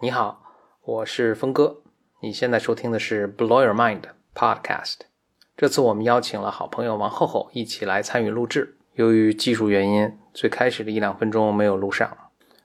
[0.00, 0.40] 你好，
[0.84, 1.78] 我是峰哥。
[2.20, 4.98] 你现在收听的是《Blow Your Mind》Podcast。
[5.56, 8.76] 这次我们邀请了好朋友王厚厚一起来参与录制。
[8.92, 12.16] 由于技术原因，最开始的一两分钟没有录上。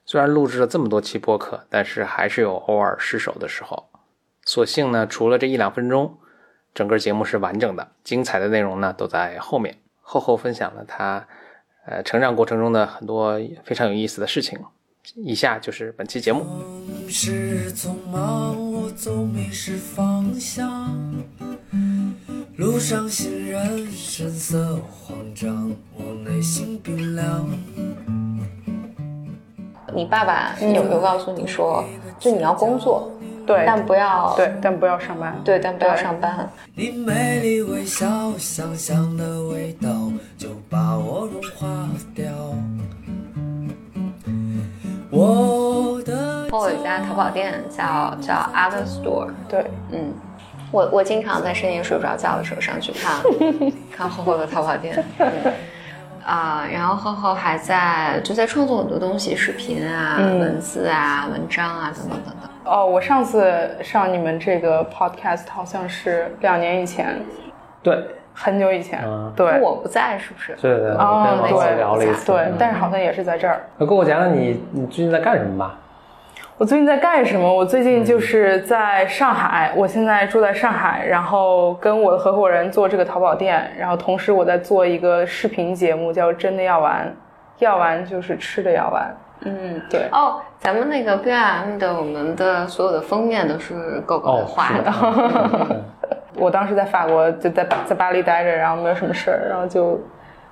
[0.05, 3.89] 虽然录制了这么多期播客，但是还是有偶尔失手的时候。
[4.45, 6.20] 所幸呢，除了这一两分钟，
[6.75, 7.93] 整个节目是完整的。
[8.04, 9.79] 精彩的内容呢，都在后面。
[10.02, 11.27] 厚厚分享了他
[11.88, 14.59] 呃成长过程中的很多非常有意思的事情。
[15.15, 16.45] 以下就是本期节目。
[17.09, 20.93] 是匆忙，我总迷失方向。
[22.55, 27.50] 路上行人神色慌张，我内心冰凉。
[29.93, 31.83] 你爸爸有没有告诉你说，
[32.20, 33.11] 就你要工作，
[33.45, 36.50] 对，但不要对，但不要上班，对，但不要上班。
[36.75, 42.31] 你美丽微笑，香香的味道就把我融化掉。
[45.13, 50.11] 我的我有一家淘宝店叫叫 Other Store，对，嗯，
[50.72, 53.22] 我我经常在深夜睡不着觉的时候上去看
[53.95, 55.03] 看厚厚的淘宝店，
[56.25, 62.50] 啊，然后厚厚还在就在创作很多东西，视频啊、文字啊、文章啊等等等等。
[62.66, 67.22] 哦，我上次上你们这个 podcast 好像是两年以前，
[67.83, 68.03] 对。
[68.34, 69.03] 很久以前，
[69.36, 70.53] 对，我不在，是不是？
[70.62, 73.62] 对对，哦，对，聊了一次，对，但是好像也是在这儿。
[73.78, 75.76] 那跟我讲讲你，你最近在干什么吧？
[76.56, 77.52] 我最近在干什么？
[77.52, 87.11] 我最近就是在上海，我现在住在上海，然后跟我的合伙人做这个淘宝店，然后同时我在做一个视频节目，叫《真的药丸》，
[87.64, 89.16] 药丸就是吃的药丸。
[89.45, 90.08] 嗯，对。
[90.11, 95.84] 哦，咱们那个 B I M 的，我们的所有的封面都是狗狗画的。
[96.44, 99.99] 我当时在法国，就在在巴黎待着，然后没有什么事儿，然后就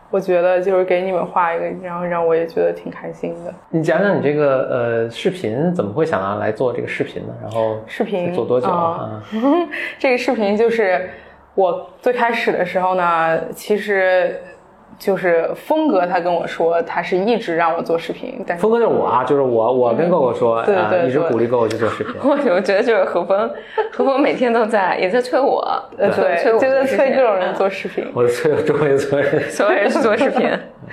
[0.10, 3.54] 我觉得就是给你们画一个，然后让我也觉得挺开心的。
[3.70, 7.34] 你讲讲你这个呃视频怎么会想要来做这个视频呢？
[7.42, 9.22] 然后视频做多久啊？
[10.00, 11.10] 这个视频就是
[11.56, 14.40] 我最开始的时候呢，其实。
[15.02, 18.40] 就是峰哥，他跟我说，他是一直让我做视频。
[18.46, 22.14] 但峰哥就是我啊，就是我，我跟狗狗说，对对，一直鼓励狗狗去做视频。
[22.22, 23.50] 我 我觉得就是何峰，
[23.92, 25.68] 何峰每天都在，也在催我，
[25.98, 28.06] 对，催就在催这种人做视频。
[28.14, 30.48] 我催周围所有人， 所有人去做视频。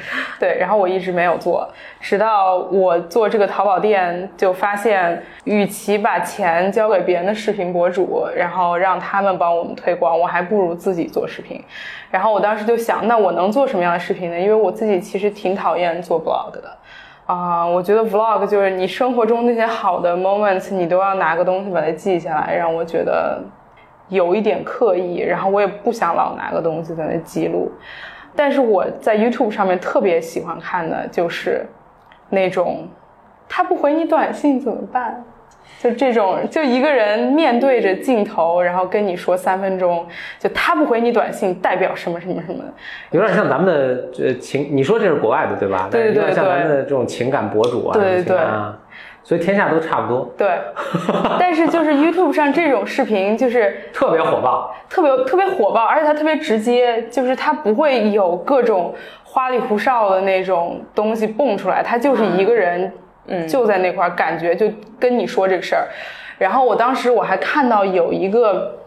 [0.38, 1.69] 对，然后我一直没有做，
[2.00, 11.62] 直到我做这个淘宝店，就发现，与其把钱交给别人的视频博主，然后让他们帮我们推广，我还不如自己做视频。
[12.10, 14.38] 然后我当时就想，那我能做什么样的视频呢？
[14.38, 16.70] 因为我自己其实挺讨厌做 vlog 的，
[17.26, 23.38] 啊，我觉得 vlog 就是你生活中那些好的 moments，你都要拿个东西把它记下来，让我觉得
[24.08, 25.19] 有一点刻意。
[25.19, 27.70] 然后我也不想老拿个东西在那记录。
[28.34, 31.66] 但是我在 YouTube 上面特别喜欢看的就是
[32.31, 32.89] 那种，
[33.49, 35.25] 他不回你短信怎么办？
[35.81, 40.05] 就这种，就一个人面对着镜头，然后跟你说三分钟，
[40.38, 42.65] 就他不回你短信，代表什么什么什么，
[43.11, 45.88] 有点像咱们的呃情，你说这是国外的对吧？
[45.91, 48.37] 对对对，有点像咱们的这种情感博主啊，对对对，
[49.28, 50.27] 所以天下都差不多。
[50.39, 50.59] 对，
[51.39, 62.91] 但是就是 YouTube 上这种视频就是特别火爆，特别特别火爆，而且它特别直接，就是它不会有各种花里胡哨的那种东西蹦出来，它就是一个人。
[63.27, 64.67] 嗯，就在那块儿，感觉就
[64.99, 65.87] 跟你说这个事儿。
[66.38, 68.78] 然后我当时我还看到有一个，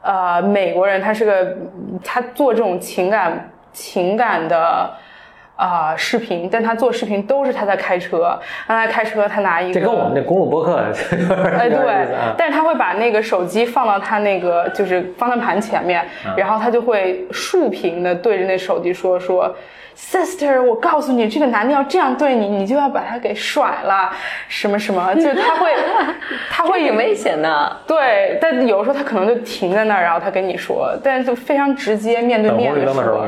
[0.00, 1.54] 呃，美国人，他是个，
[2.02, 4.90] 他做这种情感情感的
[5.56, 10.76] 啊视频，但他做视频都是他在开车，让他开车，他拿一个，这跟我们那公路博客
[11.58, 16.04] 哎对，但是他会把那个手机放到他那个就是方向盘前面，
[16.36, 19.54] 然后他就会竖屏的对着那手机说说。
[19.96, 24.10] Sister，我告诉你，这个男的要这样对你，你就要把他给甩了，
[24.48, 25.74] 什么什么，就是他会，
[26.50, 27.76] 他会有危险的。
[27.86, 33.26] 对，但有的时候他可能就停在那儿，然后他跟你说，但是就非常直接，面对面的说，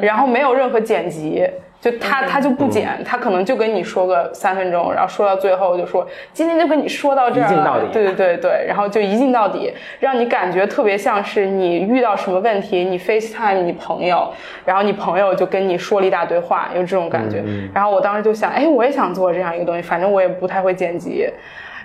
[0.00, 1.48] 然后没有任何剪辑。
[1.86, 7.86] 就他他就不剪，他可能就跟你说个三分钟，然后说到最后就说今天就跟你说到这儿，一镜到底。
[7.92, 14.28] 对对对对，然后就一镜到底，让你感觉特别像是你遇到什么问题，你 FaceTime 你朋友，
[14.64, 17.44] 然后你朋友就跟你说了一大堆话，有这种感觉。
[17.72, 21.30] 然后我当时就想，哎，我也想做这样一个东西，反正我也不太会剪辑，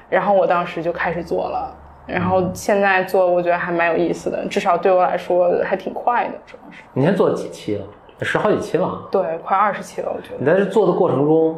[0.10, 1.72] 然后我当时就开始做了，
[2.08, 6.80] 然后现在做我觉得还蛮有意思的，至少对我来说还挺快的，主要是。
[6.94, 7.86] 你先做几期了？
[8.22, 10.36] 十好几期了，对，快二十期了，我觉得。
[10.40, 11.58] 你在这做的过程中，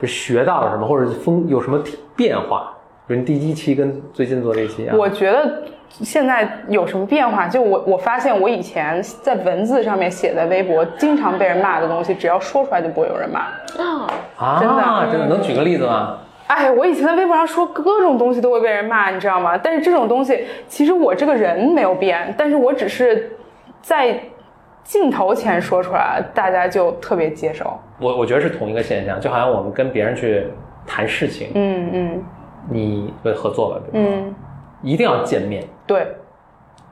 [0.00, 1.82] 就学到了什么，或者风有什么
[2.14, 2.72] 变化？
[3.06, 4.94] 比如第一期跟最近做这期啊？
[4.96, 7.48] 我觉得现在有什么变化？
[7.48, 13.40] 就我我发现，我以前在文字上面写在微博，经常被人骂的东西，只要说出来就不会有人骂。
[14.36, 16.18] 啊，真的，真的，能举个例子吗？
[16.46, 19.58] 哎，我以前在微博上说各种东西都会被人骂，你知道吗？
[19.58, 23.30] 但是这种东西，其实我这个人没有变，但是我只是
[23.82, 24.18] 在
[24.88, 27.78] 镜头前说出来，大家就特别接受。
[28.00, 30.46] 我我觉得是同一个现象，就好像我们跟别人去
[30.86, 32.24] 谈事情，嗯嗯
[32.70, 34.34] 你为合作吧，嗯，
[34.82, 36.06] 一定要见面，对，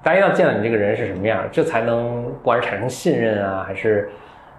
[0.02, 4.10] 大家要见到你这个人是什么样，这才能不管是产生信任啊，还是。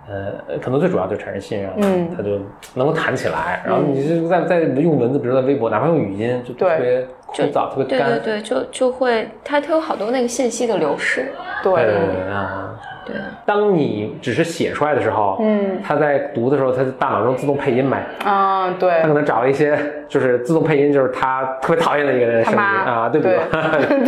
[0.10, 2.40] 呃，可能最主要就产生信任，嗯他就
[2.76, 3.62] 能够谈起来。
[3.66, 8.08] 然后你就在在用文字，比如在微博，哪怕用语音，就特别枯燥，特别干。
[8.08, 11.26] 对对对，就就会它它有好多那个信息的流失。
[11.62, 12.74] 对对，对对啊！
[13.08, 13.16] 对，
[13.46, 18.04] 当你只是写出来的时候，嗯他在读的时候，他大脑中自动配音呗。
[18.26, 23.40] 啊，对他可，能找了一些就是自动配音，就是他特别讨厌的一个人的声音啊，对不对？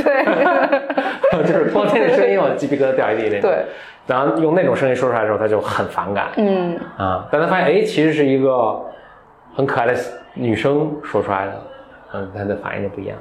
[0.04, 3.50] 对 就是光听这声音，我鸡皮疙瘩掉一地那种。
[3.50, 3.66] 对，
[4.08, 6.28] 然后用那种声音说出来的时候，他就很反感。
[6.36, 8.78] 嗯，啊，但他发现哎，其实是一个
[9.56, 9.96] 很可爱的
[10.34, 11.54] 女生说出来的，
[12.14, 13.18] 嗯，他的反应就不一样。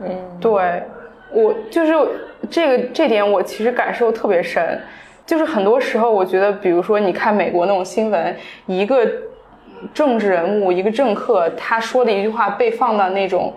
[0.00, 0.08] 嗯
[0.40, 0.82] 对，
[1.30, 1.92] 我就是
[2.50, 4.80] 这个这点，我其实感受特别深。
[5.32, 8.36] 就是很多时候，我觉得，比如说，你看美国那种新闻，
[8.66, 9.10] 一个
[9.94, 13.50] 政治人物、一个政客，他说的一句话被放到那种。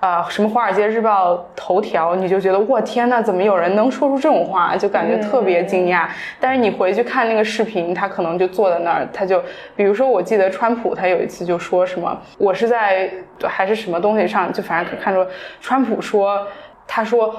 [0.00, 4.74] 啊、什么《华尔街日报》头条，你就觉得我天呐，怎么有人能说出这种话？
[4.74, 6.06] 就感觉特别惊讶。
[6.40, 9.42] 但是你回去看那个视频，他可能就坐在那儿，他就
[9.74, 13.10] 比如说，我记得川普他有一次就说什么，我是在
[13.42, 15.26] 还是什么东西上，就反正可看出
[15.60, 16.46] 川普说，
[16.86, 17.34] 他说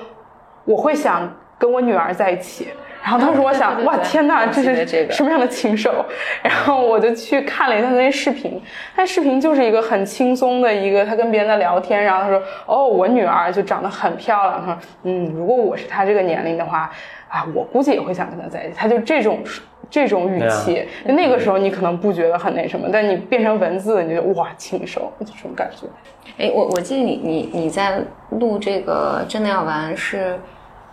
[0.66, 1.28] 我会想
[1.58, 2.68] 跟我女儿在一起。
[3.08, 6.06] 然后当时我想，对对对哇天呐，这是什么样的禽兽？
[6.44, 8.62] 然后我就去看了一下那些视频，
[8.98, 16.92] 那视频就是一个很轻松的一个，他跟别人在聊天，然后他说，哦，我女儿就长得很漂亮，他说，嗯，如果我是她这个年龄的话，
[17.30, 18.74] 啊，我估计也会想跟她在一起。
[18.76, 19.40] 他就这种
[19.90, 25.88] 这种语气，就那个时候你可能不觉得很那什么，但你变成文字，你就哇，禽兽，就这种感觉。
[26.38, 28.02] 哎，我我记得你你你在
[28.32, 30.38] 录这个真的要玩是，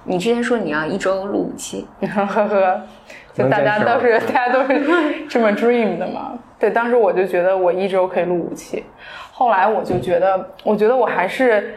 [0.05, 2.81] 你之前说你要一周录五期，呵呵，
[3.33, 6.39] 就大家都是大家都是这么 dream 的嘛。
[6.59, 8.85] 对，当时我就觉得我一周可以录五期，
[9.33, 11.75] 后来我就觉得，我觉得我还是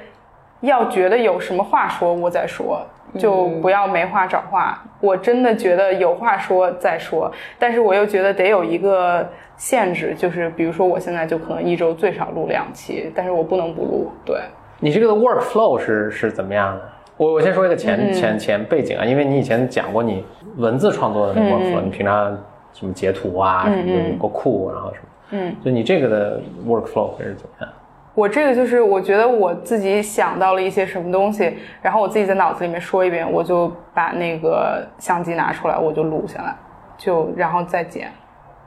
[0.61, 2.85] 要觉得有什么话说，我再说，
[3.17, 4.83] 就不要没话找话。
[4.99, 9.27] 我真的觉得有话说再说，但是我又觉得得有一个
[9.57, 14.11] 限制，就是比如说我现在就可能一周最少录两期，但是我不能不录。
[14.25, 14.39] 对，
[14.79, 16.81] 你这个 workflow 是是怎么样的？
[17.17, 18.13] 我我先说一个前、嗯。
[18.13, 20.23] 前前背景啊，因为你以前讲过你
[20.57, 21.51] 文字创作的那个嗯。
[21.51, 22.37] workflow，、你平常
[22.73, 24.11] 什么截图啊，嗯什么嗯。
[24.13, 27.69] 有个库，然后什么，嗯，就你这个的 workflow 会是怎么样？
[28.13, 36.55] 我这个就是，我觉得我自己想到了一些什么东西，然后我自己在脑子里面说一遍，我就把那个相机拿出来，我就录下来，
[36.97, 38.11] 就然后再剪，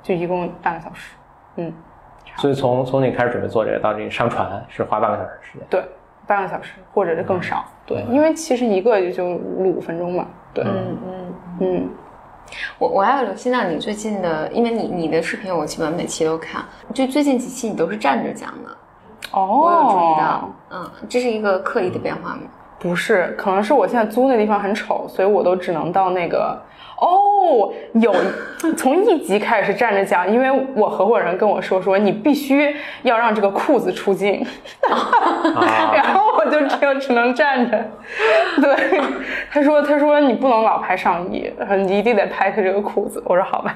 [0.05, 1.17] 就一共半个小时。
[1.57, 1.73] 嗯，
[2.37, 5.67] 所以从从你开始准备做这个到你上传是花半个小时时间。
[5.69, 5.83] 对，
[6.31, 7.65] 半个小时或者是更少。
[7.85, 9.25] 对，因为其实一个也就
[9.59, 10.25] 录五分钟嘛。
[10.55, 11.35] 对，嗯嗯。
[11.59, 11.89] 嗯
[12.79, 18.71] 我我还有留心到你最近的，因为你你的视频我基本每期都看，就最近几期你都是站着讲的，
[19.33, 22.43] 哦，我有注意到，嗯，这是一个刻意的变化吗？
[22.79, 26.61] 不是，可能是我现在租那地方很丑，所以我都只能到那个。
[27.01, 28.15] 哦，有
[28.77, 34.47] 从一集开始是站着讲，因为我合伙人跟我说说你必须要让这个裤子出镜，
[34.89, 37.85] 啊然后我就只有只能站着。
[38.61, 39.01] 对，
[39.51, 41.51] 他说他说你不能老拍上衣，
[41.87, 43.23] 你一定得拍他这个裤子。
[43.27, 43.75] 我说好吧。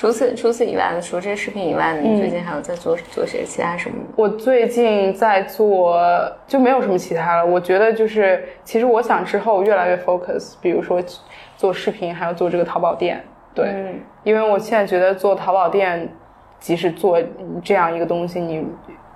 [0.00, 4.04] 除此除此以外，除了这些视频以外，你最近还有在做做些其他什么吗？
[4.16, 6.00] 我最近在做，
[6.46, 7.44] 就没有什么其他了。
[7.44, 11.04] 我觉得就是，其实我想之后越来越 focus，比如说
[11.58, 13.22] 做视频，还有做这个淘宝店。
[13.54, 16.08] 对，嗯因为我现在觉得做淘宝店，
[16.58, 17.22] 即使做
[17.62, 18.64] 这样一个东西，你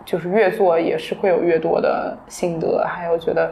[0.05, 3.51] 就是越做也是会有越多的心得，还有觉得。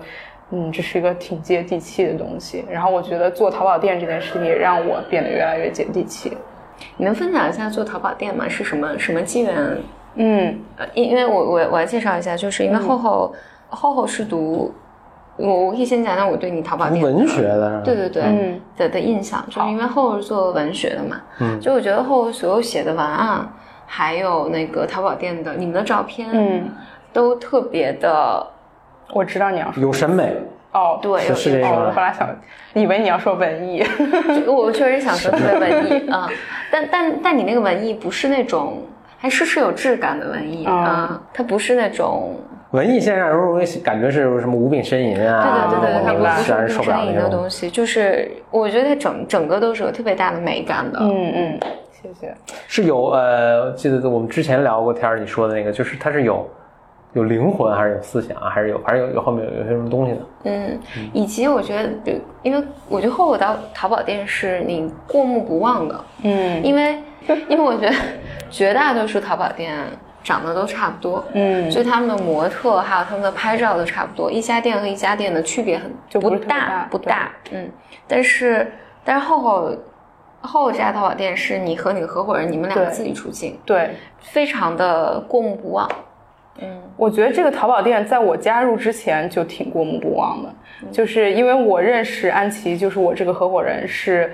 [0.51, 2.62] 嗯，这是一个挺接地气的东西。
[2.71, 6.37] 然后我觉得做淘宝店这件事情也让我变得越来越接地气。
[6.97, 8.49] 你能分享一下做淘宝店吗？
[8.49, 9.79] 是什么什么机缘？
[10.17, 10.59] 嗯。
[10.77, 13.35] 呃，因因为我我我要介绍一下，就是因为厚厚、
[13.69, 14.73] 厚厚是读，
[15.37, 18.61] 我我可以先讲讲我对你淘宝店文学的对对对、嗯。
[18.77, 21.61] 的的印象，就是因为厚厚是做文学的嘛，嗯。
[21.61, 23.49] 就我觉得厚厚所有写的文案，
[23.87, 26.71] 还有那个淘宝店的你们的照片，嗯，
[27.12, 28.47] 都特别的
[29.12, 30.35] 我知道你要说有审美，
[30.73, 32.29] 哦，对，是有有是这个哦我本来想
[32.75, 33.85] 以为你要说文艺。
[34.47, 36.29] 我确实想说特别文艺啊、
[36.73, 38.83] 但但但你那个文艺不是那种，
[39.19, 42.35] 还是是有质感的文艺啊、嗯它不是那种，
[42.71, 47.31] 文艺现在让人容易感觉是什么无病呻吟啊，对对对对，不是无让人受不了声音那种。
[47.31, 50.99] 的东西，就是我觉得它整整个都是有特别大的美感的。
[51.02, 51.61] 嗯嗯，
[52.00, 52.35] 谢谢。
[52.67, 56.49] 是有呃，记得我们之前聊过天儿，你说的那个，就是它是有
[57.14, 60.19] 有灵魂，还是有思想，还是有，反正有有后面有有些什么东西的。
[60.45, 60.81] 嗯，
[61.12, 66.99] 以及我觉得，比因为我觉得后后到淘宝店是你过目不忘的，嗯因为
[67.49, 67.95] 因为我觉得
[68.50, 69.76] 绝大多数淘宝店
[70.25, 77.69] 长得都差不多，嗯所以他们的模特还有他们的拍照都差不多，一家店和一家店的区别很就不大大不大，嗯，
[78.09, 78.73] 但是
[79.04, 79.71] 但是后后
[80.40, 83.90] 后后这家淘宝店是你和你的合伙人你们两个自己出镜，对，
[84.21, 85.88] 非常的过目不忘，
[86.61, 90.52] 嗯我觉得这个淘宝店在我加入之前就挺过目不忘的，
[90.92, 94.32] 就是因为我认识安琪，就是我这个合伙人，是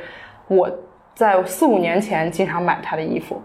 [0.48, 0.70] 我
[1.14, 3.40] 在四五年前经常买他的衣服，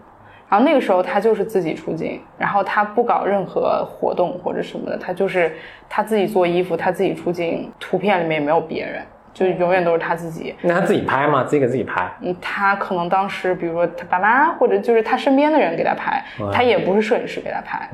[0.48, 5.52] 然后那个时候他就是自己出镜，然后他不搞任何活动或者什么的，他就是
[5.88, 9.02] 他自己做衣服，他自己出镜，图片里面也没有别人，
[9.32, 10.54] 就永远都是他自己。
[10.60, 11.44] 那他自己拍吗？
[11.44, 12.10] 自己给自己拍？
[12.20, 17.88] 嗯，他可能当时，比如说他爸妈或者就是他身边的人给他拍，他也不是摄影师给他拍，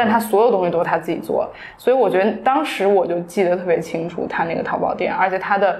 [0.00, 5.78] 但他所有东西都是他自己做，所以我觉得当时我就记得特别清楚他那个淘宝店，而且他的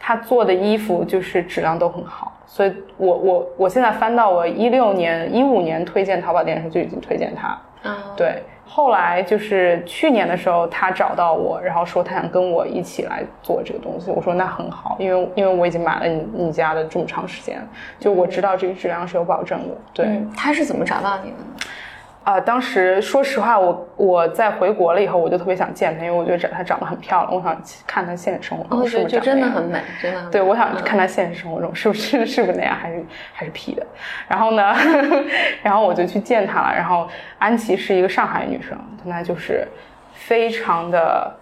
[0.00, 14.10] 他做的衣服就是质量都很好，所以我我我现在翻到我一六年一五年推荐淘宝店的时候就已经推荐他，嗯，对，后来就是去年的时候，他找到我，然后说他想跟我一起来做这个东西。
[14.10, 17.60] 我说那很好，因为因为我已经买了你你家的这么长时间，
[18.00, 19.74] 就我知道这个质量是有保证的。
[19.92, 21.44] 对，嗯，他是怎么找到你的呢？
[22.22, 30.30] 啊、当时说实话，我我在回国了以后，我就特别想见她，因为我觉得长她长得很漂亮，我想看她现实生活中哦，是不是长那样真的很美，真的很美。
[30.32, 33.84] 对，我想嗯看她现实生活中是不是是不是那样，还是还是 P 的。
[34.28, 34.74] 然后呢，
[35.62, 36.72] 然后我就去见她了。
[36.74, 37.08] 然后
[37.38, 38.78] 安琪是一个上海女生，
[39.10, 39.66] 她就是
[40.12, 41.34] 非常的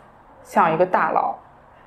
[0.42, 1.34] 像一个大佬。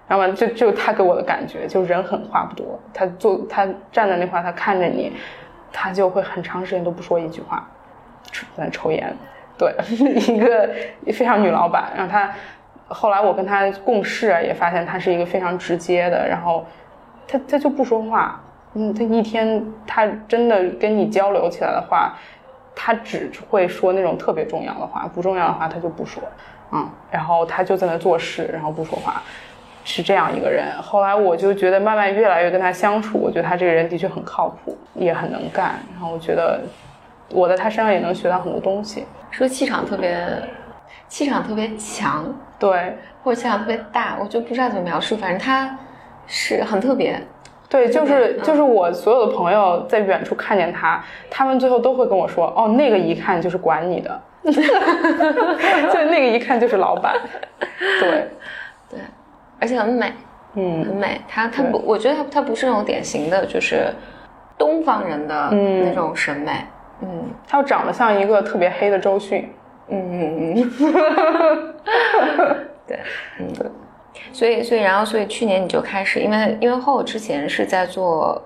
[0.07, 2.77] 然后就就她给我的感觉，就人狠话不多。
[2.93, 5.13] 她坐她站在那块儿，她看着你，
[5.71, 7.65] 她就会很长时间都不说一句话，抽
[8.55, 9.13] 在抽烟。
[9.57, 9.73] 对，
[10.33, 10.69] 一个
[11.13, 11.91] 非常女老板。
[11.95, 12.31] 然后她
[12.87, 16.65] 后来我跟她共事也发现她是一个非常直接的，然后
[17.27, 18.41] 她她就不说话。
[18.73, 22.13] 嗯，她一天她真的跟你交流起来的话，
[22.75, 26.23] 她只会说那种特别重要的话，不重要的话她就不说。
[26.71, 29.21] 嗯，然后她就在那做事，然后不说话。
[29.83, 36.61] 是这样一个人，后来我就觉得慢慢越来越跟他相处，我觉得他这个人的确很靠谱，也很能干，然后我觉得
[37.33, 39.05] 我在他身上也能学到很多东西。
[39.31, 40.17] 说气场特别，
[41.07, 42.25] 气场特别强，
[42.59, 45.77] 对，或者气场特别大，我就不知道怎么描述，反正他
[46.27, 47.21] 是很特别。
[47.69, 54.51] 对，就是嗯就是我所有的朋友在远处看见他，他们最后都会跟我说：“哦，那个一看就是管你的， 就
[56.05, 57.15] 那个一看就是老板。”
[58.01, 58.27] 对，
[58.91, 58.99] 对，
[59.57, 60.11] 而且很美，
[60.55, 61.21] 嗯很美。
[61.29, 63.87] 他他不，我觉得他他不是那种典型的，就是
[64.57, 66.51] 东方人的嗯那种审美。
[67.01, 69.49] 嗯他又长得像一个特别黑的周迅。
[69.89, 72.99] 嗯嗯 嗯，对，
[73.39, 73.67] 嗯对。
[74.31, 78.41] 所以所以然后所以去年你就开始，因为因为后之前是在做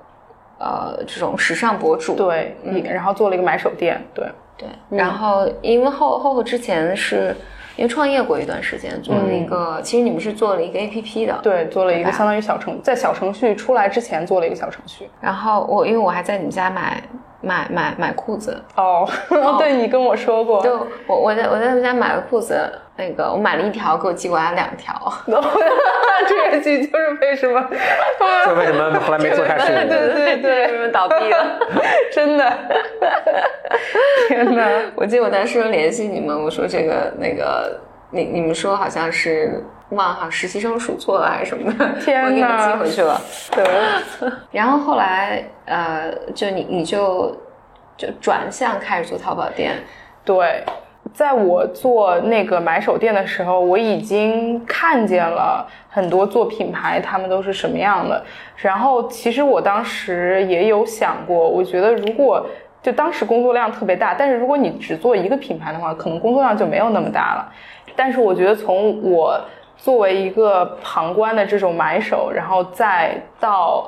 [0.58, 4.02] 呃这种时尚博主，对，嗯然后做了一个买手店。
[4.14, 7.36] 对，对，然后因为后后后之前是
[7.76, 11.38] 因为创业过一段时间，做了一个，其实你们是做了一个 A P P 的，。
[11.44, 15.08] 对，做了一个相当于小程，在小程序出来之前做了一个小程序。
[15.22, 17.04] 然后我因为我还在你们家买
[17.46, 19.08] 买买买裤子，哦，
[19.60, 22.60] 对你跟我说过，就我我在我在他们家买了裤子，
[22.98, 24.94] 那个我买了一条，给我寄过来两条，
[26.28, 27.62] 这个剧就是为什么，
[28.48, 29.72] 就为什么后来没做下去？
[29.74, 31.60] 对对对为什么倒闭了？
[32.12, 32.54] 真的，
[34.28, 34.68] 天哪！
[34.96, 43.22] 我记得我当时有联系你们，我说这个那个你你们说好像是忘了，实习生数错了还是什么的，天我给你寄回去了。
[43.52, 43.64] 对，
[44.52, 47.38] 然后后来呃，就你你就
[47.96, 49.74] 就转向开始做淘宝店，
[50.24, 50.64] 对，
[51.14, 58.24] 在我做那个买手店的时候，我已经看见了很多做品牌他们都是什么样的。
[58.58, 62.44] 然后其实我当时也有想过，我觉得如果
[62.82, 67.52] 就当时工作量特别大，但是如果你只做一个品牌的话，可能工作量就没有那么大了。
[67.96, 69.40] 但是我觉得从我
[69.86, 73.88] 作为一个旁观的这种买手，然后再到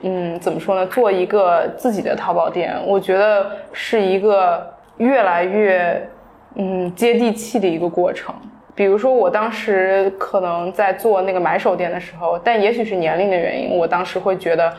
[0.00, 0.86] 嗯，怎么说呢？
[0.86, 4.66] 做一个自己的淘宝店，我觉得是一个
[4.96, 6.08] 越来越
[6.54, 8.34] 嗯接地气的一个过程。
[8.74, 14.72] 比如说，我当时可能在做那个买手店的时候，但也许是年龄的原因，我当时会觉得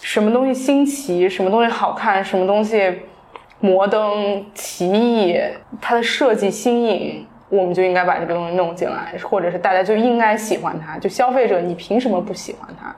[0.00, 3.02] 什么东西新奇，什么东西好看，什么东西
[3.58, 5.36] 摩登奇异，
[5.80, 10.98] 它的设计新颖，我们就应该把这个东西弄进来，或者是大家就应该喜欢它。
[10.98, 12.94] 就消费者，你凭什么不喜欢它？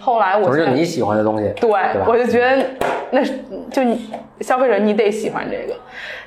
[0.00, 1.70] 后来我是你喜欢的东西，对，
[2.06, 2.64] 我就觉得
[3.10, 3.22] 那
[3.70, 5.74] 就你消费者你得喜欢这个。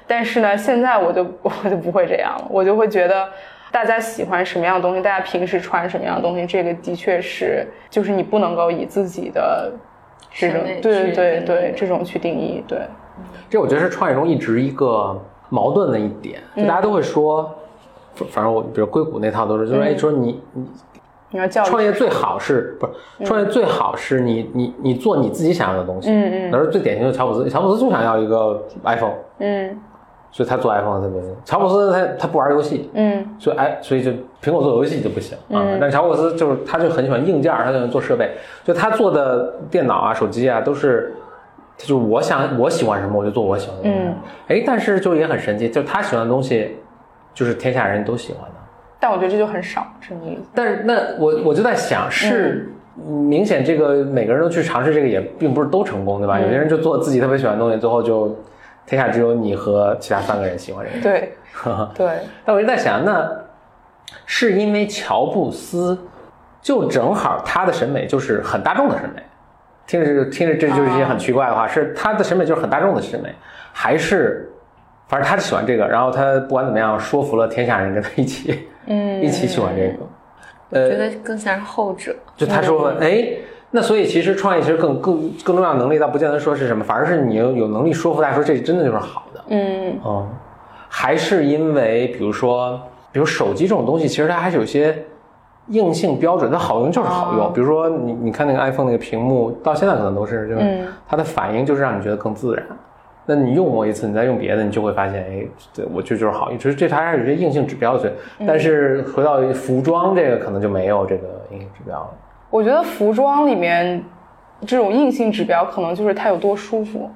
[0.05, 3.27] 但是呢，现在我就我就不会这样了，我就会觉得
[3.71, 9.73] 大家喜欢什么样的东西，大家平时穿什么样的东西，这个的确是就是你不能够以自己的
[10.31, 12.63] 这种对对对对这种去定义。
[12.67, 12.81] 对，
[13.49, 15.19] 这我觉得是创业中一直一个。
[15.49, 17.49] 矛盾的一点，就大家都会说，
[18.29, 20.65] 反正我比如硅谷那套都是，就是哎，说你你
[21.31, 29.77] 你要创业最好是不是创业最好是你你你做你自己想要的东西，嗯嗯，那是最典型的乔布斯，乔布斯就想要一个 iPhone，嗯，
[30.31, 34.11] 所以他做 iPhone 特别，乔布斯他他不玩游戏，嗯，所以哎，所以就
[34.41, 38.31] 苹果做游戏就不行啊，但乔布斯就是他就很喜欢硬件，他喜欢做设备，
[38.63, 41.13] 就他做的电脑啊、手机啊都是。
[41.77, 43.99] 就是我想我喜欢什么，我就做我喜欢的东西。
[43.99, 44.15] 嗯，
[44.47, 46.77] 哎，但是就也很神奇，就他喜欢的东西，
[47.33, 48.55] 就是天下人都喜欢的。
[48.99, 50.39] 但我觉得这就很少，是你。
[50.53, 56.39] 但是那我我就在想，是明显这个每个人都去尝试这个，也并不是都成功，对吧？
[56.39, 58.35] 有些人就做自己特别喜欢的东西，最后就
[58.85, 61.03] 天下只有你和其他三个人喜欢这个。
[61.03, 61.33] 对，
[61.93, 62.07] 对。
[62.45, 63.29] 但我就在想，那
[64.25, 65.97] 是因为乔布斯
[66.61, 69.21] 就正好他的审美就是很大众的审美。
[69.87, 73.29] 听着听着这就是一些很奇怪的话，是他的审美就是很大众的审美，
[73.71, 74.51] 还是
[75.07, 79.97] 反正他喜欢这个，然后他不管怎么样说服了天下人跟他一起，嗯，一起喜欢这个。
[80.69, 82.15] 我觉得更像是后者。
[82.35, 83.27] 就他说，哎，
[83.69, 89.43] 那所以其实创业其实更更更重要的能力，倒不见得说是什么，反而是你有有能力说服大家说这真的就是好的。
[89.49, 90.27] 嗯，哦，
[90.89, 94.97] 还是因为比如说，比如手机这种东西，其实它还是有些。
[95.67, 97.51] 硬性标准，它好用就是好用。
[97.53, 102.63] 比如说，你你看那个 iPhone 那个屏幕，到现在可能都是，就是它的反应就是让你觉得更自然。
[103.25, 105.43] 那你用过一次，你再用别的，你就会发现，哎，
[105.73, 106.59] 对我这就是好用。
[106.59, 108.13] 其实这它还是有些硬性指标的。
[108.45, 112.09] 但是回到服装这个，可能就没有这个硬性指标了。
[112.51, 114.03] 我觉得服装里面
[114.67, 117.09] 这种硬性指标，可能就是它有多舒服，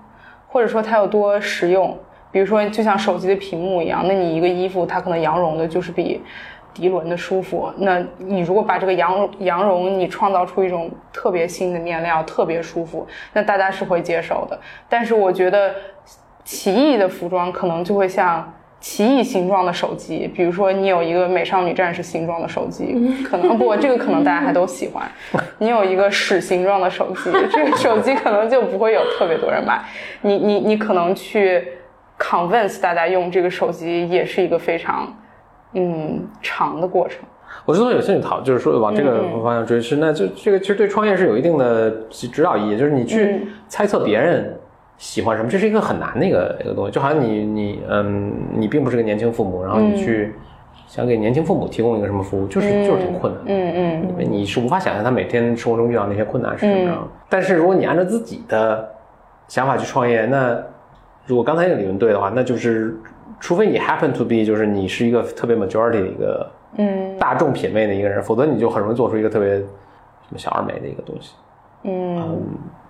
[0.48, 1.96] 或者说它有多实用。
[2.32, 6.22] 比如说，就像手机的屏幕一样，那你一个衣服，它可能羊绒的，就是比。
[6.79, 14.59] 涤纶的舒服，那你如果把这个羊羊绒，你创造出一种特别新的面料，特别舒服，那大家是会接受的。
[14.87, 15.75] 但是我觉得
[16.44, 22.96] 奇异的服装可能就会像奇异形状的手机，比如说你有一个美少女战士形状的手机，
[23.29, 25.05] 可能不，这个可能大家还都喜欢。
[25.59, 29.83] 你有一个屎形状的手机，这个手机可能就不会有特别多人买。
[30.22, 31.68] 你你你可能去
[32.18, 35.13] convince 大家用这个手机，也是一个非常。
[35.74, 37.20] 嗯，长的过程。
[37.66, 44.55] 我之所以有兴趣讨，就是说往这个方向追，是那就这个其实对创业是有一定的指导意义，就是你去猜测别人
[44.98, 46.92] 喜欢什么，这是一个很难的一个一个东西。
[46.92, 50.34] 就好像你你嗯，你并不是个年轻父母，然后你去
[50.88, 53.42] 想给年轻父母提供一个什么服务，就是就是挺困难。
[53.46, 57.08] 嗯嗯，因为你是无法想象他每天生活中遇到那些困难是什么样。
[57.27, 58.90] 但是如果你按照自己的
[59.48, 60.58] 想法去创业，那
[61.25, 62.96] 如果刚才那个理论对的话，那就是。
[63.40, 69.66] 除非你 happen to be，就是你是一个特别 majority 的一个，嗯，大众品味的一个人，否则你就很容易做出一个特别什
[70.30, 71.34] 么小而美的一个东西。
[71.84, 72.46] 嗯，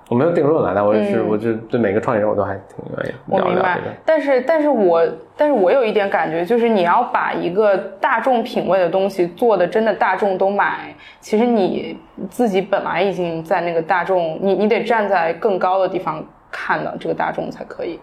[0.09, 5.07] 我没有定论来，但我是，我就对每个创业者我都还挺愿意我明白，但是，但是我，
[5.37, 11.95] 但是我有一点感觉，就是你要把一个大众品味的东西做的真的大众都买，其实你
[12.27, 17.99] 自己本来已经在那个大众，你你得站在更高的地方看到这个大众才可以，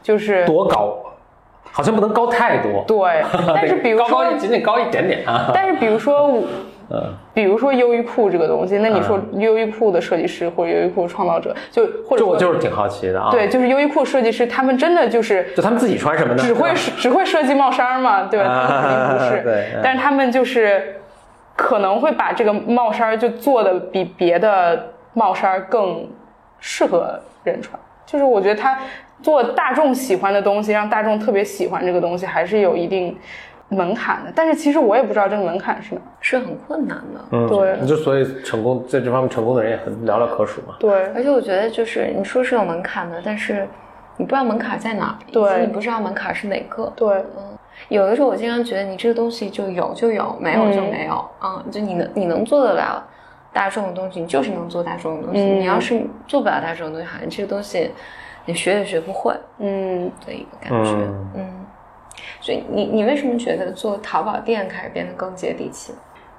[0.00, 0.96] 就是多高。
[1.78, 3.22] 好像不能高太多，对。
[3.54, 5.48] 但是比如说，高高仅仅高一点点啊。
[5.54, 6.42] 但是比如说，
[6.90, 13.30] 嗯，比如说优衣库这个东西，那你说优衣库的设计师或者优衣库创造者，就或者我就是挺好奇的啊。
[13.30, 16.42] 对，就是优衣库设计师，他们真的就是就他们自己穿什么呢？
[16.42, 18.66] 只会只会设计帽衫嘛，对吧？
[18.68, 19.42] 他们肯定不是。
[19.44, 19.80] 对。
[19.80, 20.96] 但是他们就是
[21.54, 26.08] 可能会把这个帽衫就做的比别的帽衫更
[26.58, 28.76] 适合人穿，就是我觉得他。
[29.22, 33.16] 做大众喜欢的东西，让大众特别喜欢这个东西，还是有一定
[33.70, 34.32] 门槛的。
[34.34, 37.20] 但是其实我也不知道这个门槛是哪，是很困难的。
[37.32, 37.86] 嗯，对。
[37.86, 40.76] 就所以成功在这方面成功的人也很寥寥可数嘛。
[40.78, 41.06] 对。
[41.14, 43.66] 而且我觉得就是你说是有门槛的，但是
[44.16, 46.92] 你不知道门槛在哪，对，你不知道门槛是哪个。
[46.96, 47.58] 对，嗯。
[47.88, 51.24] 有的时候我经常觉得你这个东西就有就有，没有就没有。
[51.42, 53.06] 嗯，就你能你能做得了
[53.52, 55.40] 大众的东西，你就是能做大众的东西。
[55.42, 57.90] 你要是做不了大众的东西，好像这个东西。
[58.48, 60.90] 你学也学不会，嗯，的一个感觉，
[61.34, 61.66] 嗯，
[62.40, 65.92] 所以你你为什么觉得做淘宝店开始变得更接地气？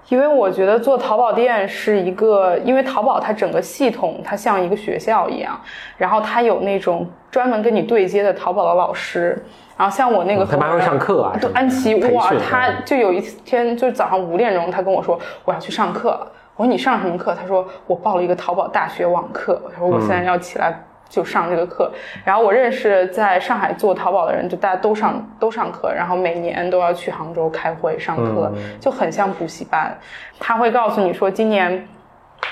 [0.08, 5.62] 因为我觉得做淘宝店是一个，因为淘宝它整个系统它像一个学校一样，
[5.98, 9.40] 然后它有那种专门跟你对接的淘宝的老师，
[9.78, 16.20] 然后像我那个他们还会上课啊，对，安琪哇，他嗯就有一天就是早上五点钟，他跟我说我要去上课，
[16.56, 17.36] 我说你上什么课？
[17.40, 20.84] 他说我报了一个淘宝大学网课，他说我现在要起来。
[21.10, 21.92] 就上这个课，
[22.24, 29.98] 然后我认识在上海做淘宝的人，就大家都上都上课，然后每年都要去杭州开会上课，就很像补习班。
[30.40, 31.88] 他会告诉你说，今年，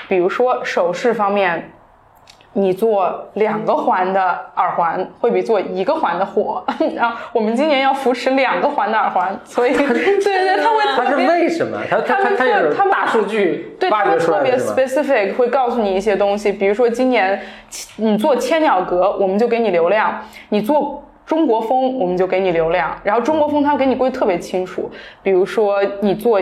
[0.08, 1.70] 比如说首饰方面，
[2.54, 6.64] 你做两个环的耳环会比做一个环的火。
[6.96, 11.78] 然后我们今年要扶持两个环的耳环，所以对对 对，他会他是为什么？
[11.88, 17.40] 他他他们他有他大数据对他特别？specific，会告诉你一些东西，比如说今年
[17.96, 20.10] 你做千鸟格，我们就给你流量；
[20.48, 22.90] 你做中国风，我们就给你流量。
[23.04, 24.90] 然后中国风它给你归特别清楚，
[25.22, 26.40] 比如说你做，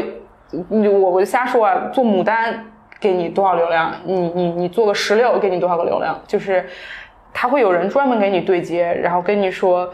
[0.69, 2.64] 你我我就瞎说啊，做牡丹
[3.01, 6.69] 给你多少流量，你你你做个十六给你多少个流量，就是
[7.33, 9.93] 他会有人专门给你对接，然后跟你说。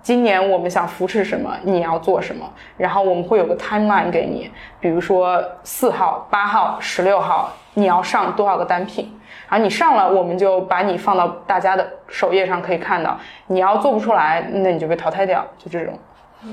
[0.00, 9.12] 今年我们想扶持什么，你要做什么，然后我们会有个 timeline 给你，比如说四号、八号、十六号，你要上多少个单品，
[9.48, 13.18] 然后你上了，我们就把你放到大家的首页上可以看到。
[13.48, 15.98] 你要做不出来，那你就被淘汰掉，就这种。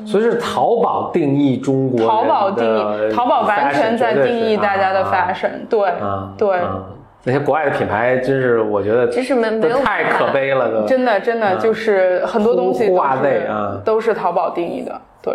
[0.05, 6.57] 所以是淘宝定义中国淘宝定义，淘宝完全在定义大家的 fashion，对啊对。
[6.57, 6.83] 啊。
[7.27, 10.87] 那些国外的品牌真是，我觉得真是没没有都太可悲了，都。
[10.87, 13.81] 真的真的就是很多东西都是啊。
[13.83, 15.33] 都是淘宝定义的，对。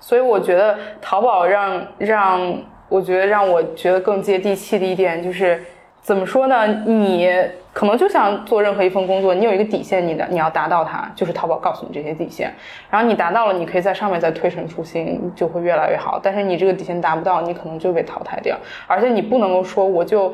[0.00, 2.40] 所以我觉得淘宝让让
[2.88, 5.62] 我觉得让我觉得更接地气的一点就是
[6.00, 6.66] 怎么说呢？
[6.66, 7.28] 你
[7.72, 12.52] 可能就想做任何一份工作，你有一个底线，你的你要达到它，就是淘宝告诉你这些底线，
[12.90, 16.20] 然后你达到了，你可以在上面再推陈出新，就会越来越好。
[16.22, 18.56] 但是你这个底线达不到，你可能就被淘汰掉，
[18.86, 20.32] 而且你不能够说我就。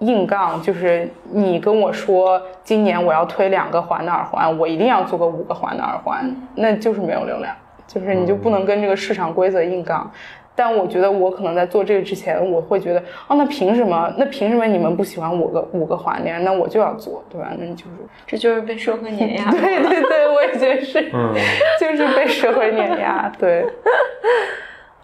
[0.00, 10.12] 硬杠就是你跟我说今年我要推两个环的耳环，我一定要做个五个环的耳环，那就是没有流量，就是你就不能跟这个市场规则硬杠。
[10.56, 14.12] 但我觉得我可能在做这个之前，我会觉得哦，那凭什么？
[14.18, 16.38] 那凭什么你们不喜欢五个五个环的呀？
[16.38, 17.52] 那我就要做，对吧？
[17.58, 17.90] 那你就是
[18.26, 19.50] 这就是被社会碾压。
[19.52, 21.32] 对对对，我也觉得是，嗯，
[21.78, 23.66] 就是被社会碾压，对。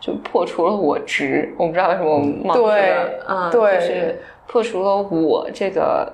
[0.01, 6.13] 就破除了我值，我不知道为什么我对个啊，对就是破除了我这个，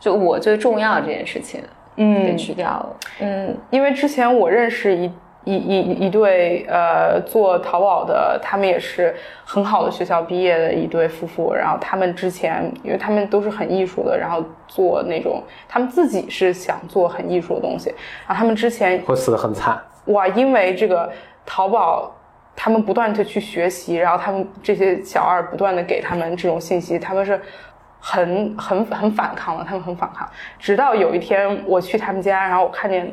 [0.00, 1.62] 就我最重要的这件事情，
[1.94, 2.96] 嗯给去掉了。
[3.20, 5.08] 嗯，因为之前我认识一
[5.44, 17.90] 一一一对呃做淘宝的，他们也是很好的学校毕业的一对夫妇，然后他们之前因为他们都是很艺术的，然后做那种他们自己是想做很艺术的东西，
[18.26, 19.80] 然后他们之前会死的很惨。
[20.06, 21.10] 哇，因为这个
[21.44, 22.14] 淘宝。
[22.62, 27.40] 他们不断的去学习，然后他们这些小二不断的给他们这种信息，他们是
[27.98, 30.28] 很很很反抗的，他们很反抗。
[30.58, 33.10] 直到有一天我去他们家，然后我看见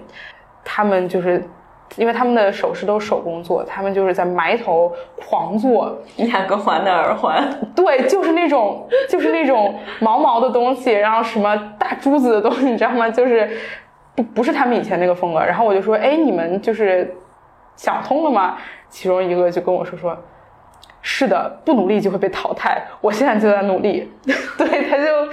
[0.66, 1.42] 他们就是，
[1.96, 7.44] 因为他们的首饰都是手工做，他们就是在埋头狂做，两个环的耳环，
[7.76, 13.10] 对，就是那种就是那种毛毛的东西，然后什么大珠子的东西，你知道吗？
[13.10, 13.50] 就是
[14.16, 15.40] 不不是他们以前那个风格。
[15.40, 17.16] 然后我就说，哎，你们就是
[17.76, 18.58] 想通了吗？
[18.90, 20.18] 其中一个就跟我说说。
[21.10, 22.84] 是的，不努力就会被淘汰。
[23.00, 24.12] 我现在就在努力，
[24.58, 25.30] 对，他就，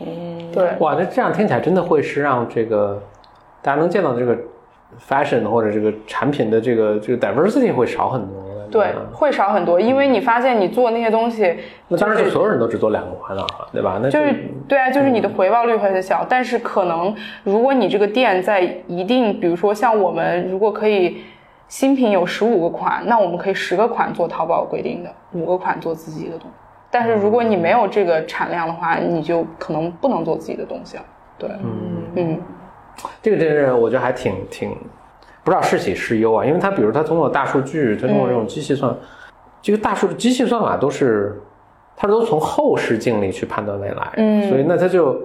[0.00, 3.02] 嗯，对，哇，那这样听起来真的会是让这个
[3.62, 4.36] 大家能见到的这个
[4.98, 8.42] fashion 或者这个产品的这个这个 diversity 会少很多。
[8.68, 11.56] 对，会少很多，因为你发现你做那些东西，
[11.86, 14.00] 那当然是所有人都只做两个款了，对吧？
[14.02, 14.34] 那就是
[14.66, 21.18] 对啊，就是你的回报率会很小，但是可能如果你这个店在一定，比如说像我们如果可以
[21.68, 26.56] 新品有十五个款，那我们可以十个款做淘宝规定的，五个款做自己的东西。
[26.90, 31.04] 但是如果你没有这个产量的话，你就可能不能做自己的东西了。
[31.38, 32.40] 对，嗯嗯，
[33.22, 34.70] 这个真是我觉得还挺挺
[35.44, 38.94] 不知道是喜是忧啊，因为它比如它通过大数据，它通过这种机器算，
[39.62, 41.40] 这个大数机器算法都是
[41.96, 45.20] 它都从后视镜里去判断未来，嗯所以那它就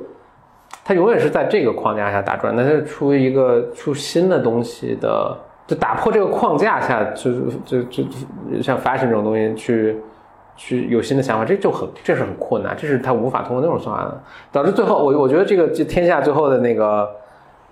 [0.83, 9.97] 它永远是在这个框架下打转，那它是出一个出新的东西的，就打破这个框架下，就是就就就像 fashion 这种东西去。
[10.57, 17.09] 去有新的想法，这就很这是很困难，这是他无法通过那种算法的，导致最后我我觉得这个这天下最后的那个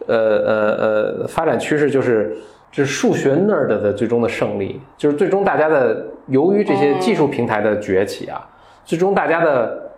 [0.09, 2.35] 呃呃呃发展趋势就是
[2.71, 8.47] 就是数学 nerd 的最终的胜利，就是最终大家的由于这些技术平台的崛起啊，
[8.83, 9.89] 最终大家的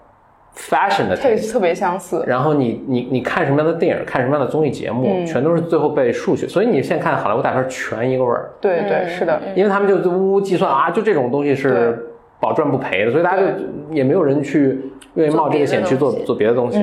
[0.55, 2.23] fashion 的 taste，特别相似。
[2.27, 12.07] 然后你你你看什么样的电影，看什么样的综艺节目，嗯全都是最后被数学，所以你现在看好莱坞大片全一个味儿，对对是的，因为他们就呜呜计算啊，就这种东西是
[12.39, 13.47] 保赚不赔的，所以大家就
[13.91, 14.81] 也没有人去
[15.15, 16.79] 愿意冒这个险去做做别的东西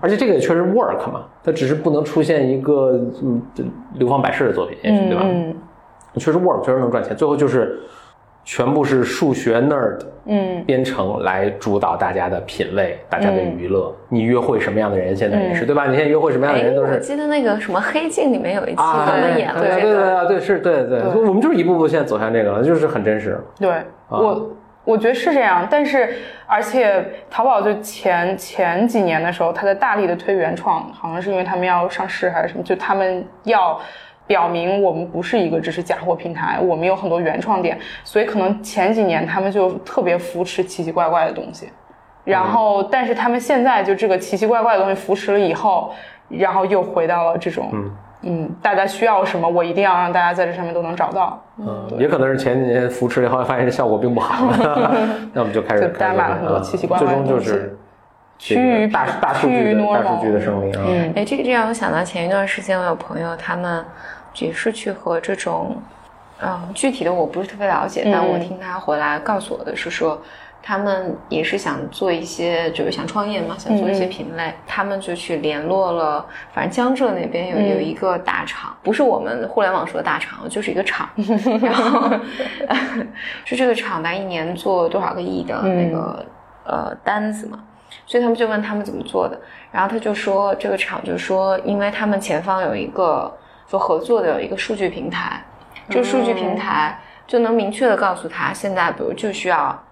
[0.00, 3.42] 而且这个也确实 work 嘛，它只是不能出现一个嗯
[3.94, 5.22] 流芳百世的作品，也许对吧？
[5.24, 5.54] 嗯
[6.16, 7.14] 确实 work，确实能赚钱。
[7.16, 7.78] 最后就是
[8.42, 13.94] 全部是数学 nerd 嗯编程来主导大家的品味，大家的娱乐。
[14.08, 15.86] 你约会什么样的人，现在也是、嗯对吧？
[15.86, 16.94] 你现在约会什么样的哎，人都是。
[16.94, 23.38] 我记得那个什么《黑镜》里面有一期啊，他们演了对这个，对对对，是，对对，我们就是一步步现在走向这个了，就是很真实。
[23.60, 23.70] 对
[24.08, 24.50] 我。
[24.88, 33.78] 我觉得是这样，但是而且淘宝就前前几年的时候，它在大力的推原创，好像是因为他们要上市还是什么，就他们要
[34.26, 41.68] 表明我们不是一个只是假货平台，我们有很多原创点，所以可能前几年他们就特别扶持奇奇怪怪的东西，
[42.24, 45.92] 然后但是他们现在就这个奇奇怪怪的东西扶持了以后，
[46.30, 47.90] 然后又回到了这种嗯
[48.60, 54.52] 大家需要什么，我一定要让大家在这上面都能找到，嗯，也可能是前几年扶持了以后，发现这效果并不好，
[55.32, 57.78] 那我们就开始就大家买了很多啊奇奇怪怪的最终就是
[58.38, 60.82] 趋于大大数趋于据的大数据的胜利啊。
[60.86, 61.12] 嗯。
[61.16, 63.84] 哎，这个这让我想到前一段时间我有朋友，他们
[64.38, 65.76] 也是去和这种，
[66.40, 70.20] 嗯，具体的我不是特别了解，但我嗯听他回来告诉我的是说，
[70.68, 77.68] 他们也是想做一些，就是想创业嘛，想做一些嗯品类，他们就去联络了，反正江浙那边有、嗯。
[77.70, 81.08] 有一个大厂，不是我们互联网说的大厂，就是一个厂，
[81.62, 82.10] 然后
[83.46, 86.26] 是这个厂大概一年做多少个亿的那个、
[86.64, 87.64] 呃单子嘛。
[88.04, 89.40] 所以他们就问他们怎么做的，
[89.72, 93.34] 然后他就说这个厂就说，因为他们前方有一个
[93.66, 95.42] 就合作的有一个数据平台，
[95.88, 99.82] 这个数据平台就能明确的告诉他，现在比如就需要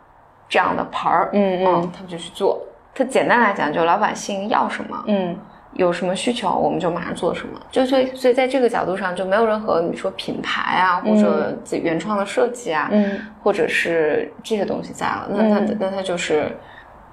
[0.48, 1.90] 这样的牌儿，嗯嗯。
[1.92, 2.60] 他们就去做。
[2.94, 5.36] 它简单来讲，就老百姓要什么，嗯。
[5.72, 7.60] 有什么需求，我们就马上做什么。
[7.70, 13.20] 就所以所以在这个角度上，就没有任何你说品牌啊，或者自己原创的设计啊，嗯。
[13.42, 15.76] 或者是这些东西在了，那它、嗯。
[15.78, 16.50] 那它就是，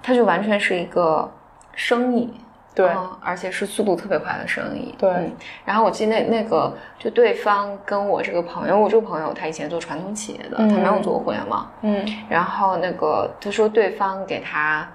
[0.02, 1.30] 它就完全是一个
[1.74, 2.34] 生意，
[2.76, 2.88] 对。
[2.88, 4.94] 嗯而且是速度特别快的生意。
[4.98, 5.10] 对。
[5.10, 5.32] 嗯。
[5.66, 10.70] 然后我记得那那个就对方跟我这个朋友，我这个朋友他以前做传统企业的，嗯。
[10.70, 12.06] 他没有做过互联网，嗯。
[12.30, 14.88] 然后那个他说对方给他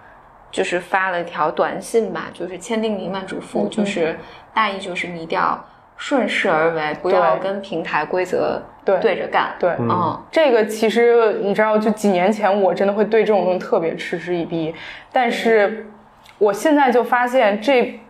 [0.50, 4.18] 就是发了一条短信吧，就是千叮咛万嘱咐，嗯就是
[4.52, 5.62] 大意就是你一定要
[5.96, 8.98] 顺势而为，不要跟平台规则对。
[9.00, 9.54] 对着干。
[9.58, 10.20] 对，嗯。
[10.30, 14.74] 这个其实你知道，就几年前我真的会对这种东西特别嗤之以鼻，
[15.12, 15.86] 但是
[16.38, 18.01] 我现在就发现这。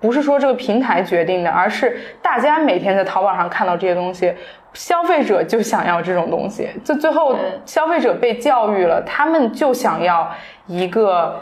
[0.00, 4.34] 不是说这个平台决定的，而是大家每天在淘宝上看到这些东西，
[4.74, 6.68] 消费者就想要这种东西。
[6.82, 10.28] 就最后消费者被教育了，他们就想要
[10.66, 11.40] 一个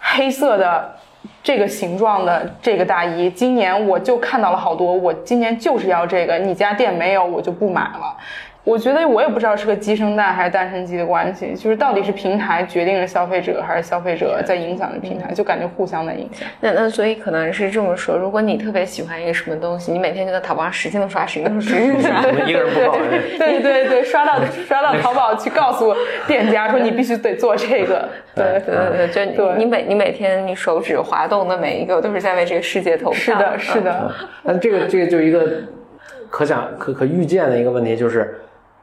[0.00, 0.96] 黑色的
[1.42, 3.28] 这个形状的这个大衣。
[3.28, 8.16] 今年我就看到了好多，我今年就是要这个，你家店没有我就不买了。
[8.62, 16.46] 我觉得我也不知道是个鸡生蛋还是蛋生鸡的关系，就是到底是平台决定了消费者，还是消费者在影响着平台，就感觉互相在影响。
[16.60, 22.22] 那那所以可能是这么说，如果你特别喜欢一个什么东西，你每天就在淘宝上使劲的刷，使劲的刷，使劲的刷。
[22.22, 22.98] 我们一个人不够，
[23.38, 25.94] 对对对，刷到刷到淘宝去告诉
[26.26, 28.06] 店家说你必须得做这个。
[28.36, 33.18] 对对对对，就你你每你每天你手指滑动的每一个都是在为这个世界投票。
[33.18, 34.12] 是的，是的，
[34.44, 35.62] 那这个这个就一个
[36.28, 38.40] 可想可可预见的一个问题，就是，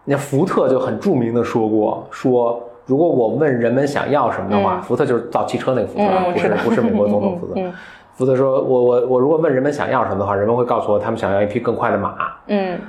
[0.09, 7.53] 你看福特就很著名的说过，说如果我问人们想要什么的话，福特就是造汽车那个福特啊，不是不是美国总统福特。
[7.57, 7.73] 嗯
[8.15, 12.15] 福特说，我我我如果问人们想要什么的话，人们会告诉我他们想要一匹更快的马。
[12.47, 12.79] 嗯，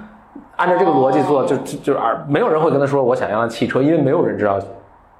[0.54, 4.60] 按照这个逻辑做，哦就就就是而没有人会跟他说我想要汽车，因为没有人知道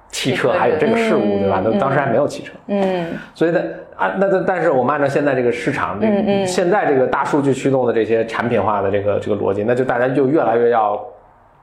[0.09, 1.61] 汽车还有这个事物，对吧？
[1.65, 2.53] 那当时还没有汽车。
[2.69, 3.61] 嗯 所以呢，
[3.97, 10.99] 啊，那但但是我们按照现在这个市场，这个、嗯嗯现在这个大数据驱动的这些产品化的这个这个逻辑，那就大家就越来越要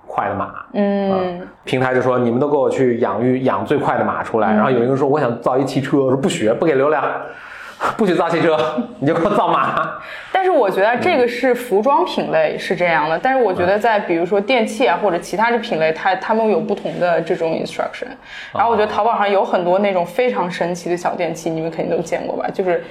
[0.08, 0.54] 快的马。
[0.74, 7.04] 嗯平台就说你们都给我去养育养最快的马出来，然后有一个人说我想造一汽车，我说不学不给流量，
[7.98, 8.58] 不许造汽车，
[9.00, 10.00] 你就给我造马。
[10.32, 18.08] 但是我觉得这个是服装品类是这样的，但是我觉得在比如说电器啊或者其他的品类，它它们有不同的这种 instruction。
[18.54, 22.48] 然后我觉得淘宝上有很多那种非常神奇的小电器，你们肯定都见过吧？
[22.54, 22.84] 就是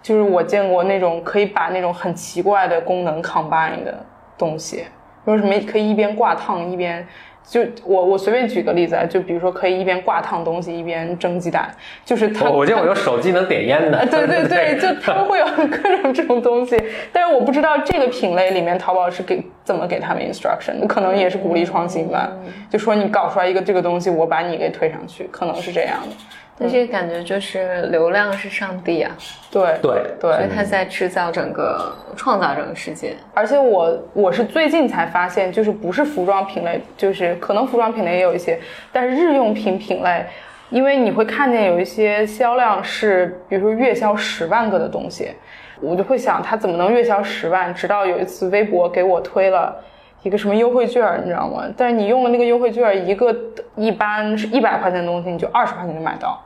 [0.00, 3.94] 就是我见过那种可以把那种很奇怪的功能 combine 的
[4.38, 4.84] 东西，
[5.24, 7.06] 说什么可以一边挂烫一边。
[7.44, 11.68] 就我我随便举个例子啊，就比如说可以一边挂烫东西一边蒸鸡蛋，
[12.04, 16.80] 就是它我我见我有手机能点烟的，啊，对对 对，就他们会有各种这种东西，
[17.12, 22.30] 但是我不知道这个品类里面淘宝是给怎么给他们 instruction，可能也是鼓励创新吧，
[22.70, 26.14] 就说你搞出来一个这个东西，我把你给推上去，可能是这样的。
[26.62, 29.10] 那这个感觉就是流量是上帝啊，
[29.50, 33.14] 对对对所以他在制造整个、创造整个世界。
[33.34, 38.58] 而且我我是最近才发现，就是不是服装品类，就是可能服装品类也有一些，
[38.92, 40.24] 但是日用品品类，
[40.70, 45.32] 因为你会看见有一些销量是，比如说月销十万个的东西，
[45.80, 47.74] 我就会想它怎么能月销十万？
[47.74, 49.76] 直到有一次微博给我推了
[50.22, 51.64] 一个什么优惠券儿，你知道吗？
[51.76, 53.34] 但是你用了那个优惠券儿，一个
[53.74, 56.40] 一般是一百块钱的东西，你就二十块钱就买到，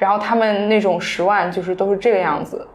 [0.00, 2.66] 然后他们那种十万就是都是这个样子，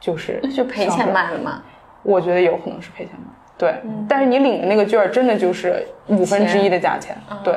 [0.00, 1.62] 就是那就赔钱卖了嘛。
[2.02, 3.74] 我觉得有可能是赔钱买，对。
[4.08, 7.14] 但是你领的那个券儿真的就是五分之一的价钱，
[7.44, 7.54] 对，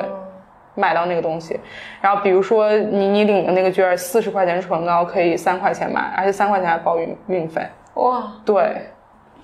[0.74, 1.58] 买到那个东西。
[2.02, 8.90] 然后比如说你你领的那个券儿四十块钱唇膏可以三块钱买，而且三块钱还包运运费，哇，对，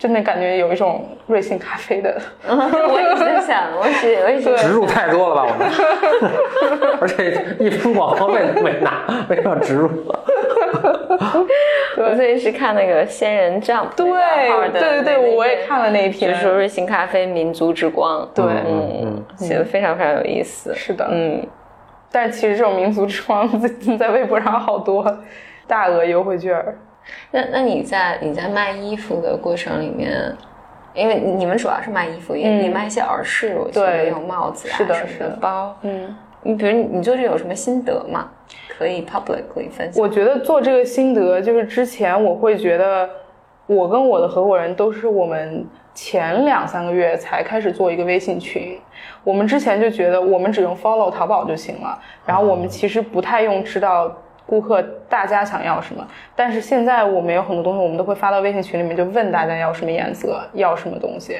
[0.00, 5.68] 真的感觉有一种瑞幸咖啡的，我也在想，我是我也是植入太多了吧，我们，
[7.02, 9.90] 而且一分广告费都没拿，为什么要植入？
[11.98, 14.06] 我最近是看那个仙人帐对
[14.70, 21.46] 对对对，我也看了那一篇，就是说瑞幸咖啡民族之光，对，嗯，写的非常非常有意思，是的，嗯。
[22.10, 25.04] 但是其实这种民族之光最 近在微博上好多
[25.66, 26.74] 大额优惠券儿。
[27.30, 30.34] 那那你在你在卖衣服的过程里面，
[30.94, 35.76] 因为你们主要是卖衣服，也也卖一些耳饰，我记得对有帽子啊是的什么是的包。
[35.82, 38.28] 嗯，你比如你你做这有什么心得吗？
[38.76, 40.02] 可以 publicly 分享。
[40.02, 43.08] 我觉得做这个心得，就是之前我会觉得，
[43.66, 48.78] 我跟我的合伙人都是我们前两三个月才开始做一个微信群。
[49.22, 54.10] 我们之前就觉得我们只用 follow 淘宝就行了，然后我们其实不太用知道
[54.50, 56.04] 顾客大家想要什么。
[56.34, 61.36] 但是现在我们有很多东西，我们都会发到微信群里面，就问大家要什么颜色，要什么东西。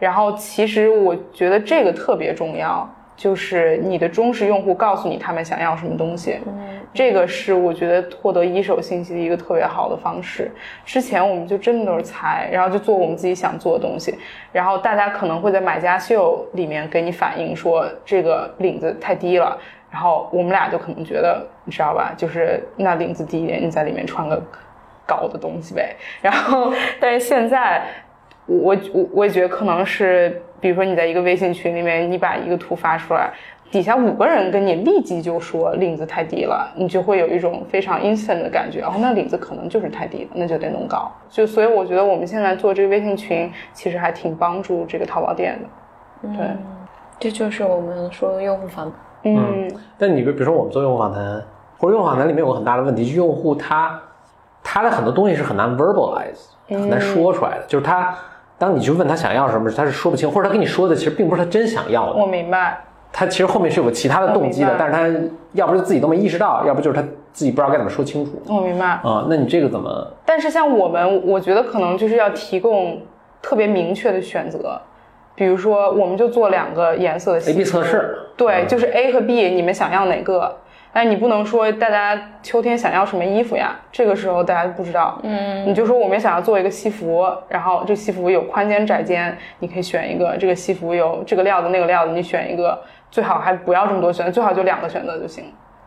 [0.00, 2.88] 然后其实我觉得这个特别重要。
[3.18, 6.38] 就是你的忠实用户告诉你他们想要什么东西，
[6.94, 10.48] 这个是我觉得获得一手信息的一个特别好的方式。
[10.84, 14.16] 之前我们就真的都是猜，然后就做我们自己想做的东西，
[14.52, 19.58] 然后大家可能会在买家秀里面给你反映说这个领子太低了，
[19.90, 24.42] 然后我们俩就可能觉得你知道吧，就是那领子低一点，你在里面穿个
[25.06, 25.96] 高的东西呗。
[26.22, 27.82] 然后但是现在。
[28.50, 33.30] 我我我也觉得可能是，比如说你在一个微信群里面，你把一个图发出来，
[33.70, 41.12] 底下五个人跟你立即就说领子太低了，你就会有一种非常 instant 的感觉，哦，那领子可能就是太低了，那就得弄高。
[41.28, 46.28] 就所以我觉得我们现在做这个微信群，其实还挺帮助这个淘宝店的。
[46.34, 46.46] 对，
[47.18, 48.92] 这就是我们说的用户反馈。
[49.22, 51.42] 嗯，但你比比如说我们做用户访谈，
[51.78, 54.00] 或者用户访谈里面有个很大的问题，就是用户他
[54.62, 58.14] 他的很多东西是很难 verbalize，很难说出来的，就是他。
[58.60, 62.20] 当你去问他想要什么，他是说不清，或者他跟你说的其实并不是他真想要的。
[62.20, 62.76] 我明白，
[63.12, 67.00] 他其实后面是有个其他的动机的，但是他要不就自己都没意识到，要不就是他
[67.32, 68.32] 自己不知道该怎么说清楚。
[68.48, 70.12] 我明白啊，那你这个怎么？
[70.26, 73.00] 但是像我们，我觉得可能就是要提供
[73.40, 74.76] 特别明确的选择，
[75.38, 80.56] 比如说我们就做两个颜色的 A B 测试，对，就是 A 和 B，你们想要哪个？
[80.92, 83.78] 但你不能说大家秋天想要什么衣服呀？
[83.92, 92.78] 这个时候大家不知道，嗯，你就说我们想要做一个西服，然后这西服有宽肩窄肩，你可以选一个；这个西服有这个料子那个料子，你选一个。
[93.10, 95.44] 最好还不要这么多选择，最好就两个选择就行，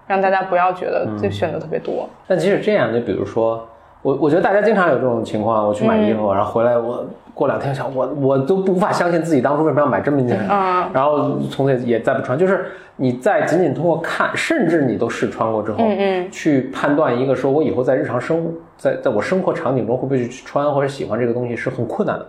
[0.07, 2.09] 让大家不要觉得这选择特别多。
[2.27, 3.69] 但即使这样，就比如说
[4.01, 12.65] 我，我觉得大家经常有这种情况，我去买衣服，然后回来我过两天想，我我都无法相信自己当初为什么要买这么一件，嗯，然后从此也再不穿，就是。
[12.97, 15.79] 你在仅仅通过看，甚至你都试穿过之后，
[16.29, 22.27] 去判断一个说，我以后在日常生，在在我生活场景中会不会去穿或者喜欢这个东西是很困难的，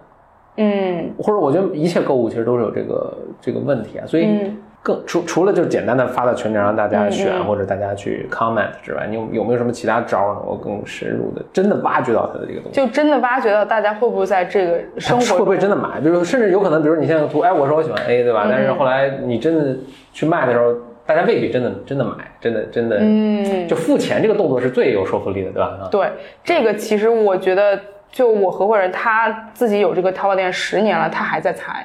[0.57, 4.51] 嗯，或者我觉得一切购物其实都是有这个这个问题啊，所以
[4.83, 12.81] 更除除了就简单的发到群里让大家选或者大家去 comment 之外，你有有没有什么其他招能够更深入的，真的挖掘到他的这个东西？
[12.81, 16.01] 就真的挖掘到大家会不会在这个生活 会不会真的买？
[16.01, 18.47] 比如说，甚至有可能，比如你现在图，哎，我说我喜欢 A，对吧？
[18.51, 19.77] 但是后来你真的
[20.13, 20.75] 去卖的时候。
[21.05, 25.89] 大家未必真的真的买，真的真的，嗯，就付钱这个动作是最有说服力的，对吧？
[25.91, 26.09] 对，
[26.45, 27.79] 这个其实我觉得，
[28.13, 31.85] 就我合伙人他自己有这个淘宝店十年了，他还在裁，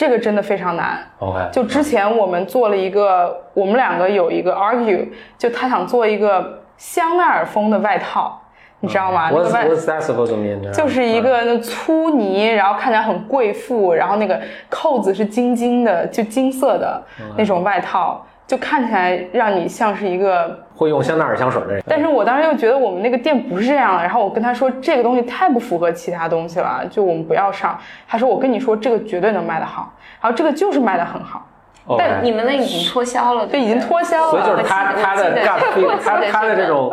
[0.00, 0.98] 这个真的非常难。
[1.18, 8.40] OK，就之前我们做了一个，我们两个有一个 argue，就他想做一个香奈儿风的外套，
[8.80, 9.28] 你知道吗？
[9.30, 17.02] 我那个外我 mean 就是一个那粗呢，然后看起来很贵妇，然后那个扣子是金金的，就金色的
[17.36, 18.24] 那种外套。
[18.46, 27.78] 就看起来让你像是一个会用香奈儿香水的人，但是我当时又觉得我们那个店不是这样的，然后我跟他说这个东西太不符合其他东西了，就我们不要上。
[28.08, 31.46] 他说我跟你说这个绝对能卖得好，然后这个就是卖得很好。
[31.98, 34.30] 但你们那已经脱销了，对，已经脱销了。
[34.30, 36.92] 所以就是他他的 gut feel，他他的这种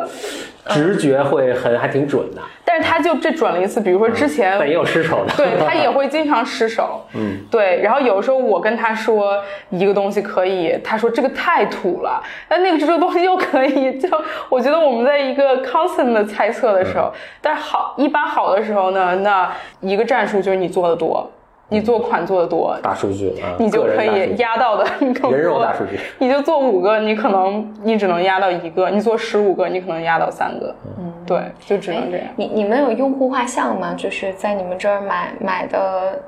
[0.69, 2.41] 直觉会很还挺准的。
[2.63, 5.33] 但是他就这准了一次，比如说之前，但也有失手的。
[5.35, 7.05] 对他也会经常失手。
[7.13, 7.81] 嗯，对。
[7.81, 13.97] 然后有时候我跟他说一个东西可以，他说这个太土了，但那个这个东西又可以。
[13.97, 14.09] 就
[14.49, 21.31] 我觉得我们在一个 constant 的猜测的时候，但是好一般好的时候呢，那一个战术就是你做的多。
[21.69, 25.31] 你做款做的多，大数据，你就可以压到的更多。
[25.31, 30.73] 人肉大数据，你就做五个，你可能你只能压到一个；你做十五个，你可能压到三个。
[30.97, 32.27] 嗯，对，就只能这样。
[32.37, 33.93] 你你们有用户画像吗？
[33.97, 36.21] 就是在你们这儿买买的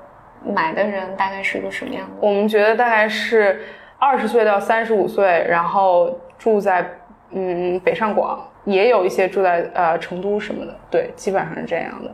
[0.46, 2.16] 买的人大概是个什么样的？
[2.20, 3.62] 我们觉得大概是
[3.98, 6.86] 二十岁到三十五岁，然后住在
[7.32, 10.76] 嗯北上广，也有一些住在呃成都什么的。
[10.92, 12.12] 对，基本上是这样的。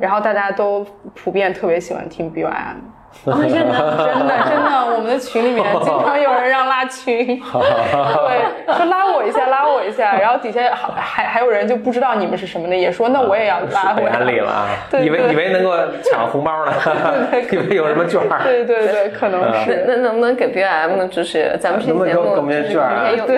[0.00, 2.76] 然后大家都普遍特别喜欢听 BYM。
[3.24, 10.60] 真的，真的，真的，我们的群里面经常有人让拉群， 对，说拉我一下，拉我一下，然后底下
[10.96, 13.92] 还还有人就不知道你们是什么的，也说那我也要拉。
[13.92, 14.66] 被安利了啊！
[15.02, 16.72] 以为以为能够抢红包呢，
[17.50, 19.84] 以为有什么券对对对，可能是。
[19.86, 22.82] 那能不能给 BYM 就是咱们这节目给我们券
[23.26, 23.36] 对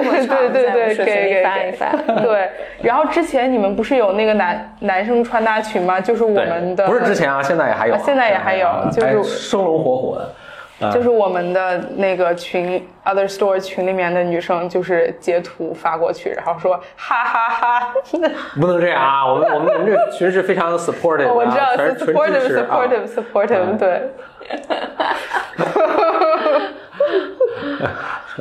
[0.48, 1.04] 对对对，给
[1.34, 1.86] 给发一发。
[2.22, 2.48] 对，
[2.82, 6.00] 然后之前你们不是有那个男男生穿搭群吗？
[6.00, 9.22] 就是我们的，不是之前啊，现在也还有，现在也还有，就是
[9.64, 17.94] 生龙活虎的，就是我们的那个群，other store 群里面的女生，就是截图发过去，然后说哈哈哈。
[18.60, 19.26] 不能这样啊！
[19.26, 24.10] 我们我们我们这群是非常 supportive，我知道，supportive supportive supportive，对。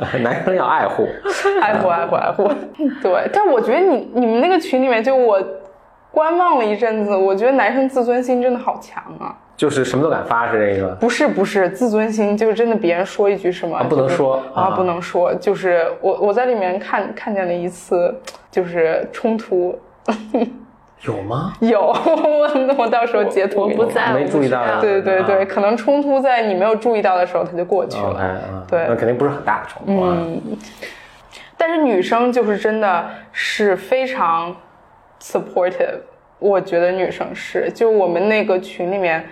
[0.20, 1.06] 男生要爱护，
[1.62, 2.50] 爱护爱护爱护。
[3.00, 5.40] 对，但我觉得你你们那个群里面，就我
[6.10, 9.34] 观望了一阵子，我觉得男生自尊心真的好强啊。
[9.56, 10.88] 就是什么都敢发是这个？
[10.96, 15.32] 不是不是，自尊心就是真的，别人说一句什么不能说啊，不能说。
[15.34, 18.14] 就是我我在里面看看见了一次，
[18.50, 19.78] 就是冲突。
[21.06, 21.52] 有吗？
[21.60, 23.60] 有，我 我到时候截图。
[23.60, 24.80] 我不在，没注意到。
[24.80, 28.64] 对对对，可能冲突在你没有注意到的时候，它就过去了。
[28.66, 30.02] 对，那肯定不是很大的冲突。
[30.02, 30.40] 嗯，
[31.58, 34.56] 但是女生就是真的是非常
[35.20, 35.98] supportive，
[36.38, 39.24] 我觉得女生是，就我们那个群里面。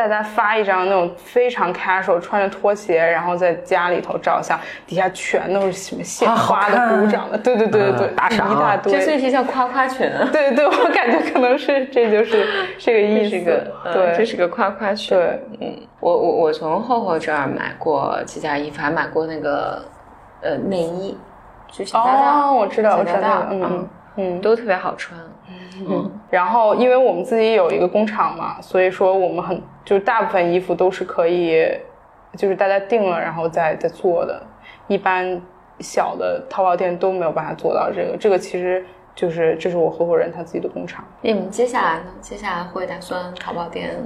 [0.00, 10.10] 大家发一张那种非常 casual，穿着拖鞋，然后在家里头照相，底下全都是什么献花的、鼓掌的，对对对对对，打赏一大堆，这是叫夸夸群。
[10.32, 12.46] 对对，我感觉可能是这就是
[12.78, 15.16] 这个意思，对，这是个夸夸群。
[15.16, 19.84] 对，嗯，我我我从厚厚这儿买过几件衣服，还买过那个
[20.40, 21.16] 呃内衣，
[21.70, 23.88] 就小家大，哦，我知道，我知道，嗯嗯，
[24.42, 25.18] 都特别好穿。
[25.88, 31.66] 嗯，然后因为我们自己有一个工厂嘛，所以说我们很就是大部分衣服都是可以，
[32.36, 34.42] 就是大家定了然后再再做的。
[34.88, 35.40] 一般
[35.78, 38.84] 小的淘宝店都没有办法做到这个，这个其实
[39.14, 41.04] 就是这是我合伙人他自己的工厂。
[41.22, 42.06] 你们接下来呢？
[42.20, 43.96] 接下来会打算淘宝店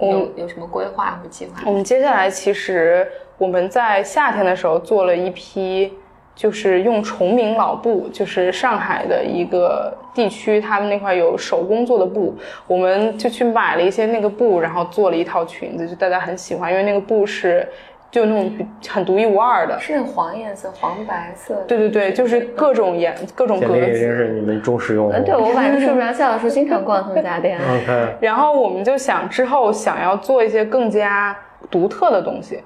[0.00, 1.62] 有有什么规划或计划？
[1.66, 3.06] 我们接下来其实
[3.38, 5.96] 我们在夏天的时候做了一批。
[6.34, 12.34] 就是用崇明老布，就是上海的一个地区，他们那块有手工做的布，
[12.66, 17.68] 我们就去买了一些那个布，然后做了一套裙子，就大家很喜欢，因为那个布是
[18.10, 18.50] 就那种
[18.88, 21.54] 很独一无二的，是黄颜色、黄白色。
[21.68, 23.80] 对对对，就是各种颜、各种格子。
[23.80, 25.24] 这是你们忠实用户。
[25.24, 27.58] 对，我晚上睡不着觉的时候经常逛他们家店。
[27.60, 28.16] OK。
[28.20, 31.36] 然后我们就想之后想要做一些更加
[31.70, 32.60] 独特的东西。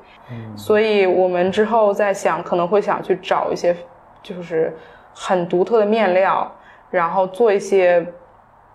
[0.56, 3.76] 所以我们之后在想，可能会想去找一些，
[4.22, 4.76] 就是
[5.14, 6.50] 很独特的面料，
[6.90, 8.04] 然后做一些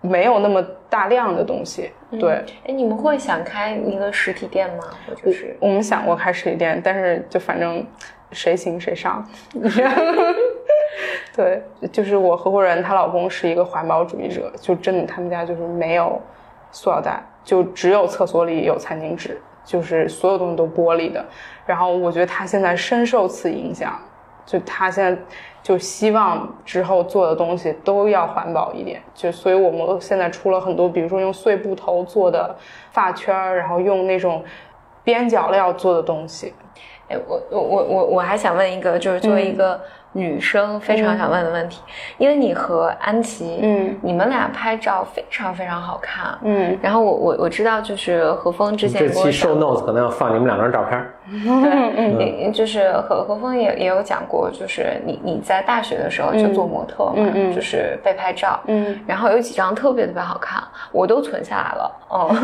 [0.00, 1.90] 没有那么大量的东西。
[2.18, 4.84] 对，哎，你们会想开一个实体店吗？
[5.06, 7.86] 或者是我们想过开实体店，但是就反正
[8.32, 9.26] 谁行谁上。
[11.34, 16.20] 对，就是我合伙人她老公是一个环保主义者，就真的他们家就是没有
[16.70, 19.40] 塑料袋，就只有厕所里有餐巾纸。
[19.64, 21.24] 就是所有东西都玻璃的，
[21.66, 23.98] 然后我觉得他现在深受此影响，
[24.44, 25.20] 就他现在
[25.62, 32.56] 就希望之后做的东西都要环保一点，就所以我们现在出了很多，比如说用碎布头做的
[32.90, 34.44] 发圈儿，然后用那种
[35.04, 36.52] 边角料做的东西。
[37.08, 39.80] 哎，我我我我我还想问一个，就是作为一个。
[40.12, 41.80] 女生非常想问的问题，
[42.18, 60.62] 因为你和安琪，嗯，你们俩拍照非常非常好看，嗯，然后我我我知道就是何峰之前这期 show notes 可能要放你们两张照片，对，嗯，就是何何峰也也有讲过，就是你你在大学的时候就做模特嘛，嗯就是被拍照，嗯，然后有几张特别特别好看，
[60.92, 62.34] 我都存下来了，哦，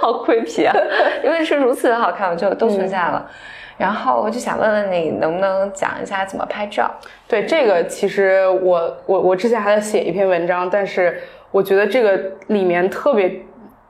[0.00, 0.74] 好亏皮啊，
[1.24, 3.26] 因为是如此的好看，我就都存下来了。
[3.76, 6.88] 然后我就想问问你，能不能讲一下怎么拍照？
[7.26, 13.40] 对这个，其实我我我之前还在写一篇文章，但是我觉得这个里面特别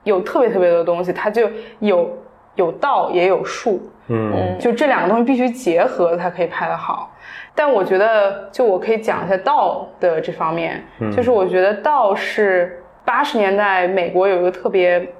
[0.03, 1.47] 有特别特别多的东西，它就
[1.81, 2.09] 有
[2.55, 4.57] 有道也有术，嗯。
[4.59, 7.11] 就这两个东西必须结合才可以拍得好。
[7.57, 10.83] 但我觉得，就我可以讲一下道的这方面，
[11.15, 15.13] 就是我觉得道是八十年代美国有一个特别，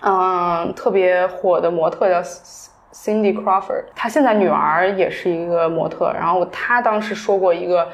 [0.00, 7.86] 嗯，特别火的模特叫 Cindy Crawford，她现在女儿也是一个模特，然后她当时说过一个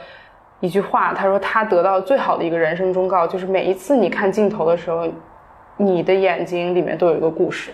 [0.60, 5.08] 一句话，她说她得到最好的一个人生忠告就是每一次你看镜头的时候，
[5.78, 7.72] 你的眼睛里面都有一个故事，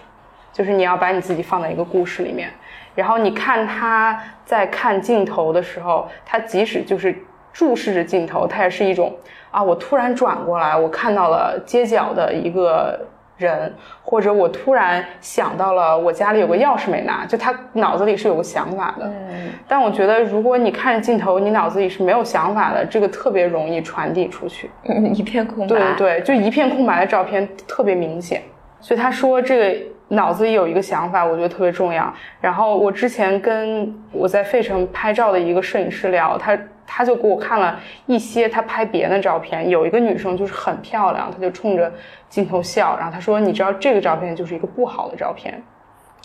[0.56, 2.48] 就是你要把你自己放在一个故事里面。
[2.94, 7.14] 然后你看他在看镜头的时候，他即使就是
[7.52, 9.14] 注视着镜头，他也是一种
[9.50, 12.98] 啊，我突然转过来，我看到了街角的一个
[13.36, 13.70] 人，
[14.02, 19.04] 或者我突然想到了我家里有个钥匙没拿，就他脑子里是有个想法的。
[19.04, 24.70] 嗯但我觉得，如果你看着镜头，你脑子里是没有想法的，这个特别容易传递出去。
[24.84, 25.68] 嗯，一片空白。
[25.68, 28.40] 对对对，就一片空白的照片特别明显。
[28.80, 32.12] 所以他说这个脑子里有一个想法，我觉得特别重要。
[32.40, 41.92] 然后我之前跟我在费城拍照的一个摄影师聊，他他就给我看了一些他拍别人的照片，有一个女生就是很漂亮，他就冲着
[42.28, 45.52] 镜头笑，然后他说：“你知道这个照片就是一个不好的照片。”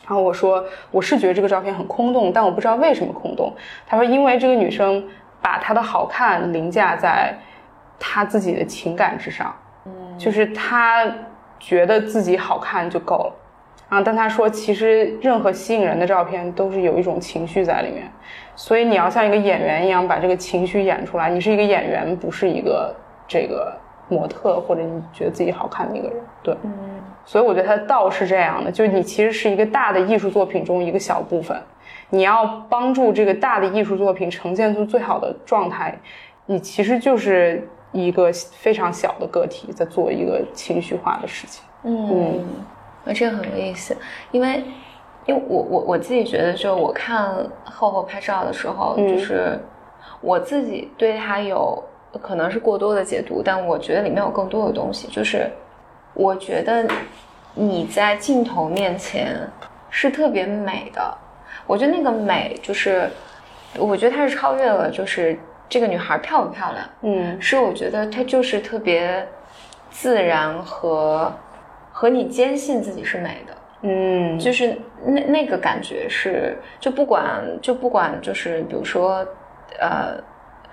[0.07, 3.51] 然后我说：“我是觉得这个照片很空洞，但我不知道为什么空洞。”
[3.87, 5.03] 他说：“因为这个女生
[5.41, 7.33] 把她的好看凌驾在
[7.99, 9.51] 她自己的情感之上。”
[9.85, 11.03] 嗯就是她
[11.59, 13.33] 觉得自己好看就够了，
[13.91, 18.09] 啊，但他说其实任何吸引人的照片都是有一种情绪在里面，
[18.55, 21.29] 所以你要像一个演员一样把这个情绪演出来。
[21.29, 22.95] 你是一个演员，不是一个
[23.27, 23.77] 这个
[24.07, 26.17] 模特或者你觉得自己好看的一个人。
[26.41, 26.71] 对，嗯
[27.25, 31.61] 所以我觉得他的道是这样的，就是你其实是一个大的艺术作品中一个小部分，
[32.09, 35.93] 你要帮助这个大的艺术作品呈现出最好的状态，
[36.45, 41.61] 你其实就是一个非常小的个体在做一个情绪化的事情。
[41.83, 42.39] 嗯，
[43.03, 43.95] 那这个很有意思，
[44.31, 44.63] 因为
[45.25, 47.33] 因为我我我自己觉得，就我看
[47.63, 49.07] 厚厚拍照的时候，嗯。
[49.07, 49.57] 就是
[50.19, 51.83] 我自己对它有
[52.21, 55.49] 可能是过多的解读，但我觉得里面有更多的东西，就是
[56.13, 56.85] 我觉得
[57.55, 59.35] 你在镜头面前
[59.89, 61.17] 是特别美的，
[61.65, 63.09] 我觉得那个美就是，
[63.77, 67.41] 我觉得它是超越了就是这个女孩漂不漂亮，嗯。
[67.41, 69.27] 是我觉得她就是特别
[69.89, 71.33] 自然和
[72.01, 74.75] 和你坚信自己是美的，嗯，就是
[75.05, 79.23] 那那个感觉是，就不管就不管就是比如说，
[79.79, 80.19] 呃。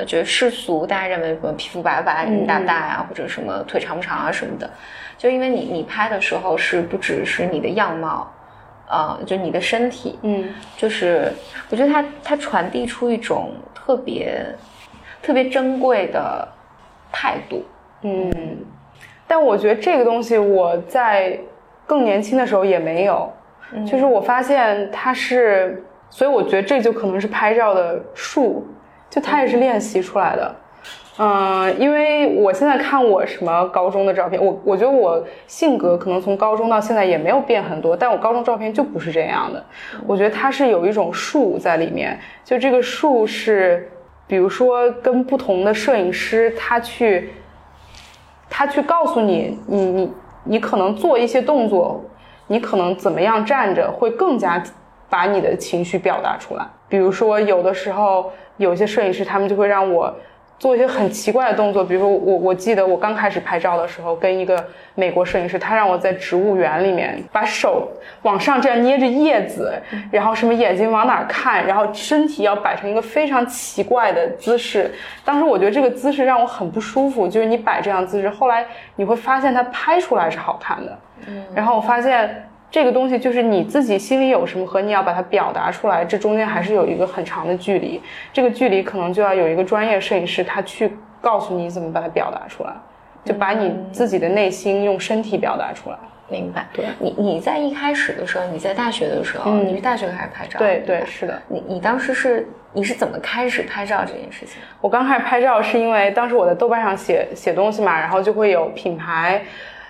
[0.06, 4.70] 觉得世俗，大家认为什么皮肤白不白、嗯眼大不大呀、或者什么腿长不长啊什么的，
[5.18, 8.32] 就因为你你拍的时候是不只是你的样貌，
[8.88, 10.54] 呃，就你的身体，嗯。
[10.76, 11.32] 就是
[11.68, 14.40] 我觉得它它传递出一种特别
[15.20, 16.46] 特别珍贵的
[17.10, 17.64] 态度。
[18.02, 18.32] 嗯，
[19.28, 21.38] 但我觉得这个东西我在
[21.86, 23.30] 更年轻的时候也没有，
[23.86, 28.66] 就是我发现它是，所以我觉得这就可能是拍照的术，
[29.08, 30.56] 就它也是练习出来的。
[31.20, 39.64] 嗯，因为我现在看我什么高中的照片，我我觉得我性格可能从高中到现在也没有变很多，但我高中照片就不是这样的。
[40.06, 43.90] 我觉得它是有一种术在里面，就这个术是，
[44.28, 47.30] 比如说跟不同的摄影师他去，
[48.50, 50.12] 他去告诉你，你你
[50.44, 52.02] 你可能做一些动作，
[52.46, 54.62] 你可能怎么样站着会更加
[55.08, 56.66] 把你的情绪表达出来。
[56.88, 60.14] 比如说，有的时候有些摄影师他们就会让我
[60.58, 64.62] 做一些很奇怪的动作，比如说我我记得我刚开始拍照的时候，跟一个
[64.94, 67.88] 美国摄影师，他让我在植物园里面把手
[68.22, 69.72] 往上这样捏着叶子，
[70.10, 74.92] 然后什么眼睛往哪儿看，然后身体要摆成一个非常奇怪的姿势。
[75.24, 80.98] 当时我觉得这个姿势让我很不舒服，就是你摆这样姿势，后来你会发现它拍出来是好看的。
[81.28, 82.44] 嗯，然后我发现。
[82.70, 88.00] 这个东西就是你自己心里有什么和你要把它表达出来，这中间还是有一个很长的距离。
[88.32, 92.72] 这个距离可能就要有一个专业摄影师，他去告诉你怎么把它表达出来，
[93.24, 95.96] 就把你自己的内心用身体表达出来。
[96.30, 96.66] 明白？
[96.74, 101.40] 对你你在一开始的时候，你在大学的时候，嗯你是大学开始拍照，对对，是的。
[101.48, 104.60] 你你当时是你是怎么开始拍照这件事情？
[104.82, 109.42] 我刚开始拍照是因为当时我在豆瓣上写写东西嘛，然后就会有品牌，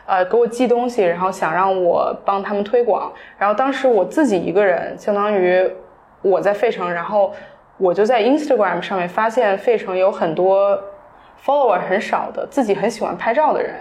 [0.09, 3.13] 呃，给我寄东西，然后想让我帮他们推广。
[3.37, 5.71] 然后当时我自己一个人，相当于
[6.23, 7.31] 我在费城，然后
[7.77, 10.83] 我就在 Instagram 上面发现费城有很多
[11.45, 13.75] follower 很少的，自己很喜欢拍照的人。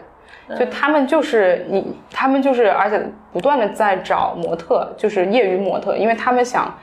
[0.60, 3.02] 就他们就是你，他们就是，而且
[3.32, 6.78] 不断的在找模特，就是业余模特，因为他们想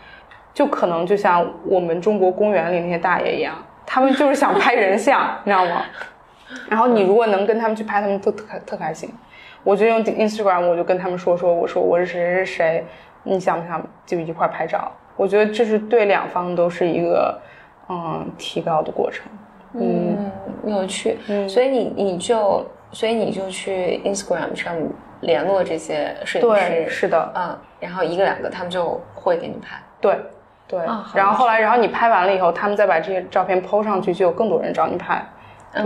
[0.55, 5.83] 就可能就像我们中国公园里那些大爷一样，他们就是想拍人像，你知道吗？
[6.69, 9.11] 然后你如果能跟他们去拍，他们都特特开心。
[9.65, 12.85] 我就用 Instagram，我就跟他们说说，我说我是谁谁谁，
[13.25, 14.93] 你想不想就一块拍照？
[15.17, 17.41] 我觉得这是对两方都是一个
[17.89, 19.27] 嗯提高的过程。
[19.73, 20.31] 嗯，
[20.67, 21.19] 有趣。
[21.29, 24.77] 嗯，所以你你就所以你就去 Instagram 上
[25.21, 29.77] 联络这些摄影师，对，是的，嗯，然后一个两个他们就会给你拍。
[30.01, 30.17] 对
[30.69, 30.81] 对，
[31.15, 35.25] 然后后来然后你拍完了以后，他们再把这些照片 PO 上去，就有更多人找你拍。
[35.73, 35.83] 对，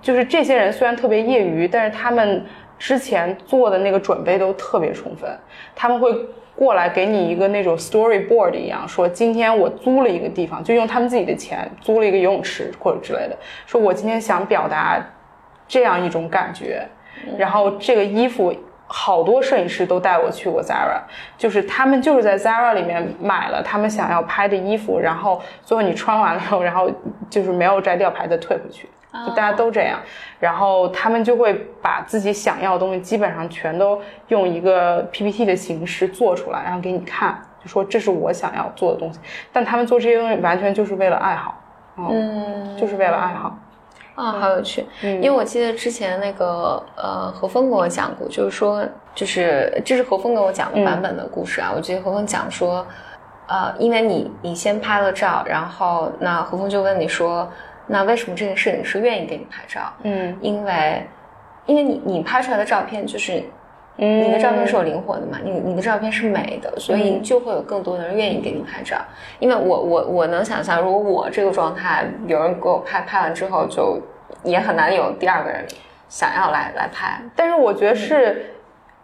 [0.00, 2.44] 就是这些人虽然特别业余，但是他们
[2.78, 5.30] 之前做的那个准备都特别充分，
[5.74, 6.14] 他们会。
[6.58, 13.36] 过来给你一个那种 storyboard 一样，说今天我租了一个地方，就用他们自己的钱租了一个游泳池或者之类的。
[13.64, 15.00] 说我今天想表达
[15.68, 16.84] 这样一种感觉，
[17.38, 18.52] 然后这个衣服
[18.88, 21.00] 好多摄影师都带我去过 Zara，
[21.36, 26.90] 就是他们就是在 Zara 里面买了他们想要拍的衣服，然后最后你穿完了后，然后
[27.30, 28.88] 就是没有摘吊牌再退回去。
[29.26, 29.98] 就大家都这样，
[30.38, 33.98] 然后他们就会把自己想要的东西基本上全都
[34.28, 39.18] 用一个 PPT 的形式做出来，然后给你看，就说这是我想要做的东西。
[39.50, 41.58] 但他们做这些东西完全就是为了爱好，
[41.96, 43.58] 嗯，就是为了爱好。
[44.14, 44.84] 啊，好有趣。
[45.00, 51.72] 因为我记得之前那个呃何峰跟我讲过，就是说就是这是何峰跟我讲的版本的故事啊。
[51.74, 52.86] 我记得何峰讲说，
[53.46, 57.50] 呃，因为你你先拍了照，然后那何峰就问你说。
[57.88, 59.92] 那为什么这个摄影师愿意给你拍照？
[60.02, 61.02] 嗯，因为，
[61.66, 63.42] 因为你你拍出来的照片就是，
[63.96, 68.98] 你的照片是有灵魂的嘛，你你的照片是美的，所以就会有更多的人愿意给你拍照。
[69.38, 74.00] 因为我我我能想象，如果我这个状态，有人给我拍拍完之后，就
[74.44, 75.64] 也很难有第二个人
[76.08, 77.20] 想要来来拍。
[77.34, 78.54] 但是我觉得是，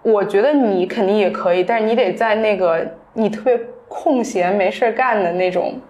[0.02, 3.58] 我觉得你肯定也可以，但是你得在那个你特别
[3.88, 5.80] 空闲没事干的那种，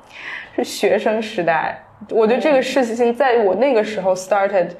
[0.56, 1.83] 是学生时代。
[2.10, 4.70] 我觉得这个事情在我那个时候 started，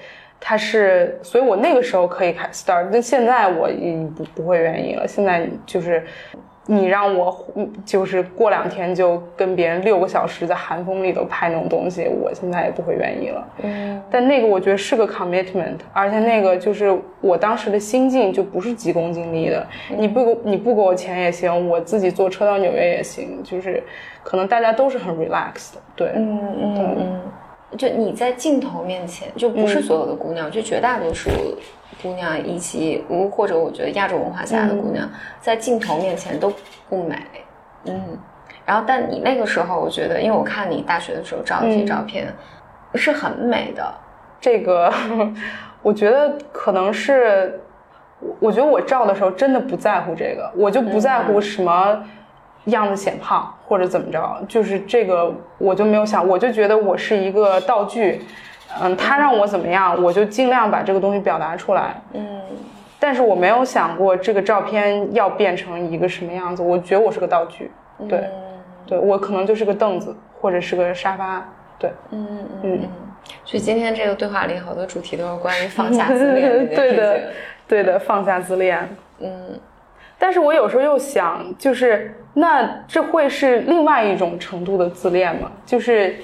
[0.40, 5.08] 它是，所以我那个时候可以开 start，但现在我已不不会愿意了。
[5.08, 6.04] 现在就是，
[6.66, 7.46] 你让我
[7.84, 13.48] 就是过两天就跟别人六个小时在寒风里头拍那种东西，我现在也不会愿意了。
[13.62, 19.66] 嗯，但那个我觉得是个 commitment，而且那个就是我当时的心境就不是急功近利的。
[19.96, 23.82] 你不你不给我钱也行，我自己坐车到纽约也行，就是。
[24.26, 27.20] 可能大家都是很 relaxed 的，对，嗯嗯嗯，
[27.76, 31.28] 就你在镜头面前，就不是所有的姑娘，就绝大多数
[32.04, 33.02] 姑娘以及
[33.32, 35.08] 或者我觉得亚洲文化下的姑娘，
[35.40, 36.52] 在镜头面前都
[36.88, 37.16] 不美，
[37.86, 38.18] 嗯，
[38.66, 42.26] 然后但你那个时候，我觉得，因为我看你大学的时候照的一些照片，
[42.94, 43.94] 是很美的，
[44.38, 44.92] 这个
[45.80, 47.58] 我觉得可能是，
[48.38, 52.04] 我觉得我照的时候真的不在乎这个，我就不在乎什么。
[52.68, 58.22] 样子显胖或者怎么着，就是这个我就没有想，我就觉得我是一个道具，
[58.80, 62.40] 嗯，他让我怎么样，我就尽量把这个东西表达出来，嗯，
[62.98, 67.70] 但是我没有想过这个照片要变成一个什么样子，我觉得我是个道具，
[68.08, 68.28] 对，
[68.86, 71.46] 对我可能就是个凳子或者是个沙发，
[71.78, 72.60] 对，嗯嗯。
[72.62, 72.80] 嗯，
[73.44, 77.20] 所以今天这个对话里好多主题都是关于放下自恋， 对的，
[77.66, 78.78] 对的，放下自恋，
[79.20, 79.58] 嗯。
[80.18, 85.50] 但是我有时候又想，就是那这会是另外一种程度的自恋吗？
[85.66, 86.16] 就是，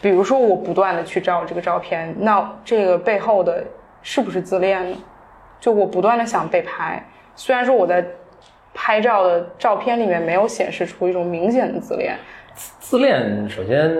[0.00, 3.64] 比如说我不断的去照这个照片，那这个背后的
[4.02, 4.96] 是不是自恋呢？
[5.60, 7.04] 就我不断的想被拍，
[7.36, 8.04] 虽然说我在
[8.72, 12.16] 拍照的照片里面没有显示出一种明显的自恋。
[12.54, 13.94] 自恋首先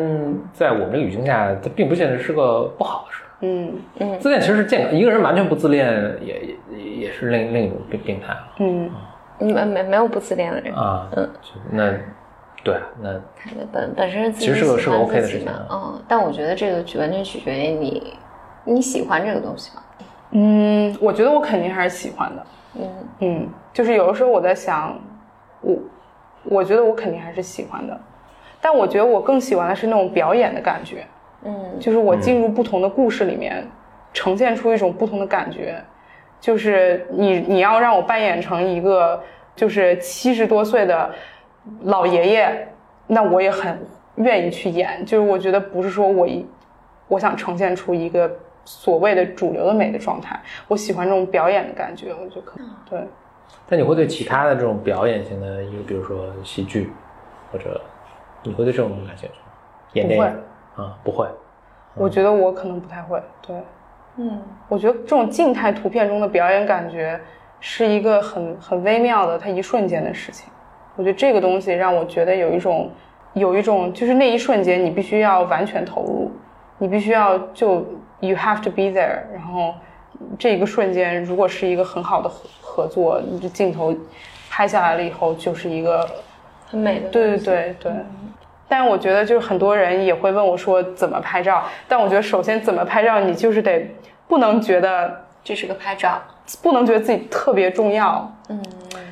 [0.53, 3.23] 在我们这个语境下，它并不现实是个不好的事。
[3.43, 4.95] 嗯嗯，自恋其实是健康。
[4.95, 5.91] 一个人完全不自恋，
[6.21, 8.49] 也也也是另另一种病病态了。
[8.59, 8.91] 嗯，
[9.39, 11.09] 没没没有不自恋的人啊。
[11.17, 11.31] 嗯，
[11.71, 11.93] 那
[12.63, 13.21] 对那
[13.73, 15.49] 本本身其实是个是个 OK 的事情。
[15.71, 18.15] 嗯，但我觉得这个完全取决于你
[18.65, 19.83] 你喜欢这个东西吗？
[20.33, 22.47] 嗯，我觉得我肯定还是喜欢的。
[22.75, 22.89] 嗯
[23.21, 24.99] 嗯，就是有的时候我在想，
[25.61, 25.77] 我
[26.45, 27.99] 我觉得我肯定还是喜欢的，
[28.61, 31.07] 但我觉得我更喜欢的是那种表演的感觉。
[31.43, 33.67] 嗯，就是我进入不同的故事里面，
[34.13, 35.83] 呈现出一种不同的感觉。
[36.39, 39.23] 就是你你要让我扮演成一个
[39.57, 41.11] 就是七十多岁的
[41.83, 42.69] 老爷爷，
[43.07, 43.79] 那我也很
[44.17, 45.05] 愿意去演。
[45.05, 46.47] 就是我觉得不是说我一
[47.09, 48.31] 我想呈现出一个
[48.65, 52.13] 所谓的主流的美的状态，我喜欢这种表演的感觉。
[52.13, 53.01] 我觉得可能对。
[53.69, 56.91] 但你会对其他的这种表演型的，一个比如说喜剧，
[57.53, 57.81] 或者
[58.43, 59.47] 你会对这种东西感兴趣吗？
[59.95, 60.27] 演电影。
[60.77, 61.27] 啊，不会，
[61.95, 63.21] 我觉得我可能不太会。
[63.43, 63.57] 对，
[64.17, 67.21] 嗯，我觉得这种静态图片中的表演感觉
[67.59, 70.49] 是一个很很微妙的，它一瞬间的事情。
[70.97, 72.91] 我觉得这个东西让我觉得有一种，
[73.34, 76.30] 有一种就是那一瞬间你必须要完全投入，
[76.78, 77.84] 你必须要就
[78.20, 79.74] you have to be there，然后
[80.38, 83.95] 这一个瞬间如果是一个很好的合合作，你这镜头
[84.51, 86.09] 拍下来了以后就是一个
[86.66, 87.09] 很美的。
[87.09, 87.93] 对对对对。
[88.68, 93.84] 但我觉得就是很多人也会问我说怎么拍照，但我觉得首先怎么拍照，你就是得
[94.28, 96.22] 不能觉得这是个拍照，
[96.62, 98.62] 不能觉得自己特别重要，嗯，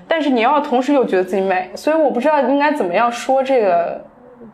[0.08, 4.00] 但是你要同时又觉得自己美，所以我不知道应该怎么样说这个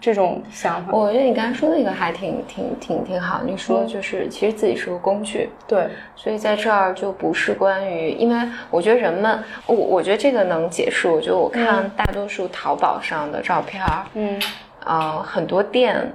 [0.01, 0.93] 这种想法。
[0.93, 5.87] 我觉得你刚才说的那个还挺挺挺挺好，你说就是其实自己是个工具，对，
[6.17, 11.09] 所以在这儿就不是关于，因为我觉得人们，我我觉得这个能解释。
[11.09, 13.83] 我觉得我看大多数淘宝上的照片，
[14.15, 14.41] 嗯。
[14.87, 16.13] 呃，很多店，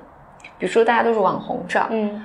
[0.60, 2.22] 比如说大家都是网红照，嗯，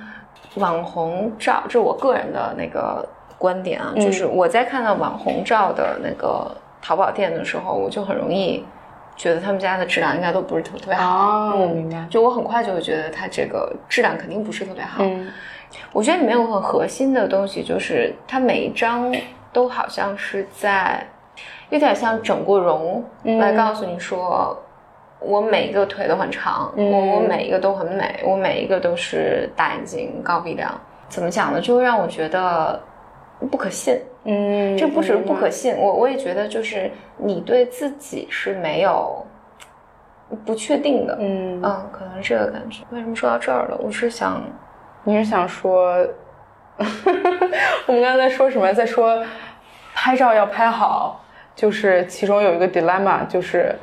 [0.57, 3.03] 网红照，这是我个人的那个
[3.35, 6.55] 观点啊，就是我在看到网红照的那个
[6.85, 8.63] 淘宝店的时候，我就很容易
[9.15, 11.55] 觉得他们家的质量应该都不是特特别好。
[11.55, 12.05] 哦，明白。
[12.11, 15.03] 就我很快就会觉得它这个质量肯定不是特别好。
[15.03, 15.27] 嗯，
[15.91, 19.11] 我觉得里面有很核心的东西，就是它每一张
[19.51, 21.03] 都好像是在
[21.69, 24.55] 有点像整过容来告诉你说。
[25.21, 30.69] 我每一个腿都很长，我我每一个都很美，我每一个都是大眼睛、高鼻梁。
[31.07, 31.59] 怎么讲呢？
[31.59, 32.79] 就会让我觉得
[33.49, 33.99] 不可信。
[34.25, 39.25] 嗯，这不是不可信，我我也觉得就是你对自己是没有
[40.45, 41.17] 不确定的。
[41.19, 42.83] 嗯嗯，可能这个感觉。
[42.89, 43.77] 为什么说到这儿了？
[43.81, 44.43] 我是想，
[45.03, 45.95] 你是想说，
[47.87, 48.73] 我们刚才在说什么？
[48.73, 49.23] 在说
[49.93, 51.23] 拍照要拍好，
[51.55, 53.73] 就是其中有一个 dilemma，就是。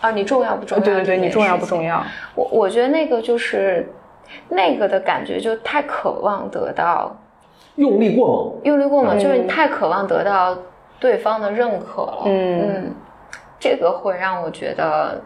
[0.00, 0.84] 啊，你重要不重要？
[0.84, 2.04] 对对对，你重要不重要？
[2.34, 3.88] 我我觉得那个就是
[4.50, 7.16] 那个的感觉，就太渴望得到，
[7.76, 10.56] 用力过猛，用力过猛，就是你太渴望得到
[11.00, 12.22] 对方的认可了。
[12.26, 12.94] 嗯，
[13.58, 15.20] 这个会让我觉得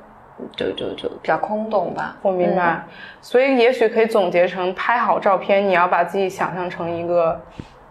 [0.57, 2.17] 就就就比较空洞吧。
[2.23, 2.83] 我明白，
[3.21, 7.41] 所以也许可以总结成：拍好照片，你要把自己想象成一个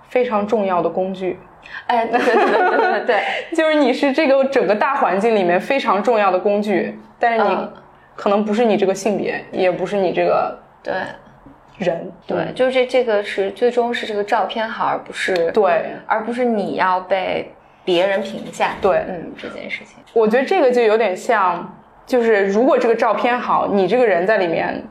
[0.08, 1.39] 非常重要的工具。
[1.86, 7.70] 哎，对对对对对， 就是你是这个整个大环境里面非常重要的工具，但是你
[8.16, 10.93] 可能不是你这个性别，也不是你这个对
[11.78, 17.51] 人，对，就是这这个是最终是这个照片好，而不是对，而不是你要被
[17.86, 21.75] 别人评价，对，嗯，这件事情，我觉得这个就有点像，
[22.05, 24.84] 就是如果这个照片好，你这个人在里面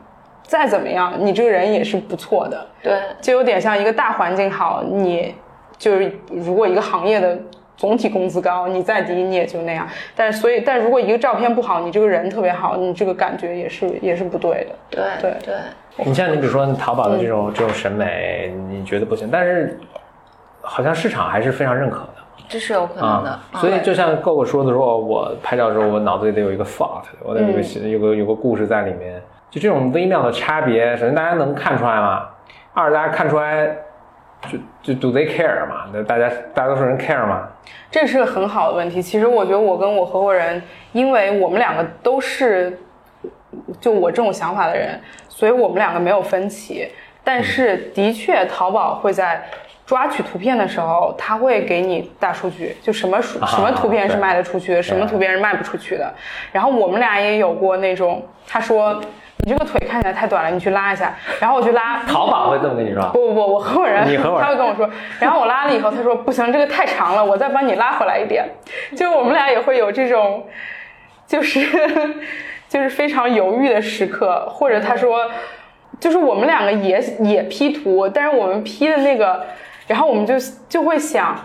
[0.42, 5.34] 再怎么样，你这个人也是不错的，对，就有点像一个大环境好，你。
[5.78, 7.38] 就是如果一个行业的
[7.76, 9.86] 总体工资高，你再低你也就那样。
[10.14, 14.74] 但是所以，但如果一个照片不好，你这个人特别好，你这个感觉也是也是不对的。
[14.90, 15.54] 对对对。
[16.04, 19.78] 你像你比如说淘宝的这种这种审美，你觉得不行，但是
[20.60, 22.08] 好像市场还是非常认可的。
[22.48, 23.38] 这是有可能的。
[23.54, 29.20] 所以就像够够说的说，我拍照的时候我脑子里得有一个 thought，我得有个有个有个故事在里面。
[29.50, 32.26] 就这种微妙的差别，首先大家能看出来吗？
[32.72, 33.76] 二大家看出来。
[34.42, 35.86] 就就 Do they care 嘛？
[35.92, 37.48] 那大家大多数人 care 吗？
[37.90, 39.02] 这是个很好的问题。
[39.02, 40.62] 其实我觉得我跟我合伙人，
[40.92, 42.78] 因为我们两个都是
[43.80, 46.88] 就我这种想法的人，所以我们两个没有分歧。
[47.24, 49.42] 但是的确，淘宝会在
[49.84, 56.12] 抓取图片的时候，他会给你大数据，就什么什么图片是卖得出去的，什么图片是卖不出去的。
[56.52, 59.00] 然后我们俩也有过那种，他说。
[59.46, 61.14] 你这个腿看起来太短了，你去拉一下。
[61.40, 63.00] 然后我去拉，淘宝会这么跟你说？
[63.12, 64.90] 不不不，我合伙人，你合伙人，他会跟我说。
[65.20, 68.44] 然后我拉了以后，他说不行，这个太长了，我再帮你拉回来一点。
[68.96, 70.44] 就我们俩也会有这种，
[71.28, 71.64] 就是
[72.68, 74.48] 就是非常犹豫的时刻。
[74.50, 75.30] 或者他说，
[76.00, 79.44] 就是我们两个也也 P 图，但是我们 P 的那个，
[79.86, 80.34] 然后我们就
[80.68, 81.36] 就会想，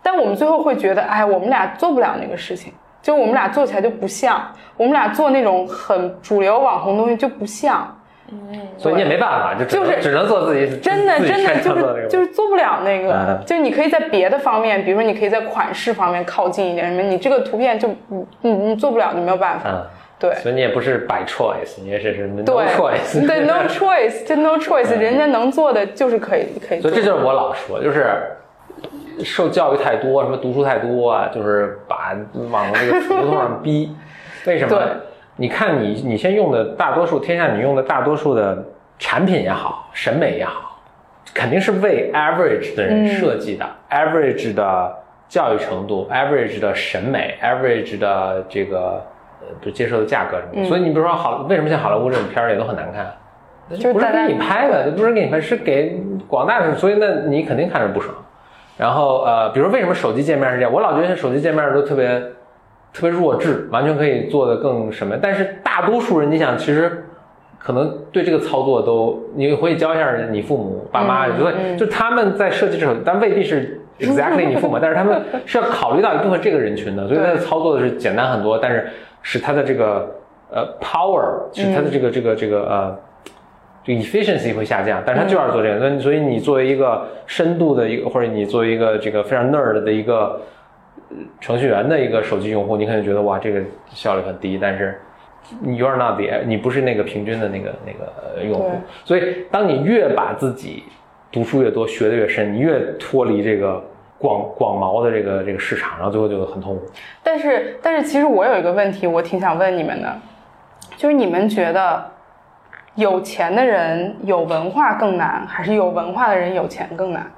[0.00, 2.72] 但我们最后会觉得，哎，我们俩做不了那个事情。
[3.02, 4.40] 就我们俩做起来就不像，
[4.76, 7.98] 我们俩做那种很主流网红东西就不像，
[8.30, 19.84] 嗯，所以你也没办法，就就是只能做自己，真的真的就是就是做不了那个，就是你可以在别的方面，比如说你可以在款式方面靠近一点，什么你这个图片就你你你做不了，就没有办法，
[20.20, 28.06] 对，所以你也不是 by choice，你也是是 no choice，对 no choice，就 no choice， 人家能做的就是可以可以，所以这就是我老说，就是。
[29.24, 32.14] 受教育太多，什么读书太多啊，就是把
[32.50, 33.94] 往这个胡同上逼。
[34.46, 34.78] 为什么？
[35.36, 38.64] 你看你你先用的大多数天下你用的大多数的
[38.98, 40.80] 产品也好，审美也好，
[41.32, 43.66] 肯定是为 average 的人设计的。
[43.90, 44.94] average 的
[45.28, 49.02] 教育程度，average 的审美，average 的这个
[49.40, 50.64] 呃接受的价格什么。
[50.66, 53.10] 所以你比如说好，为什么像好莱坞这种片儿也都很难看？
[53.70, 55.98] 就是不是给你拍的，不是给你拍，是给
[56.28, 58.14] 广大的，所以那你肯定看着不爽。
[58.78, 60.72] 然后呃，比如为什么手机界面是这样？
[60.72, 62.20] 我老觉得手机界面都特别
[62.92, 65.16] 特别弱智，完全可以做的更什么。
[65.20, 67.04] 但是大多数人，你想，其实
[67.58, 78.88] 可能对这个操作都，你回去教一下你父母、爸妈，就会就他们在设计这首，但未必是 exactly 你父母，但是他们是要考虑到一部分这个人群的，所以他的操作是简单很多，但是
[79.20, 80.10] 使他的这个
[80.50, 82.98] 呃 power，使他的这个这个这个呃。
[83.84, 90.40] 这个 efficiency 会下降，但是他就要做这个，那所以你作为一个深度的一个，或者你作为一个这个非常 nerd 的一个
[91.10, 93.60] 呃程序员的一个手机用户，你可能觉得哇，这个
[93.90, 95.00] 效率很低，但是
[95.64, 98.70] you are not the，你不是那个平均的那个那个呃用户，
[99.04, 100.84] 所以当你越把自己
[101.32, 103.82] 读书越多，学的越深，你越脱离这个
[104.18, 106.82] 广广袤的这个这个市场，然后最后就很痛苦。
[107.22, 110.16] 但是，但是其实我有一个问题，我挺想问你们的，
[110.96, 112.04] 就是你们觉得
[112.94, 117.30] 有钱的人有文化更难，还是有文化的人有钱更难？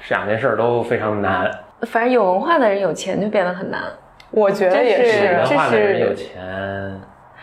[0.06, 1.50] 这两件事儿都非常难，
[1.82, 3.82] 反正有文化的人有钱就变得很难。
[4.30, 7.00] 我觉得也这是这化的人有钱，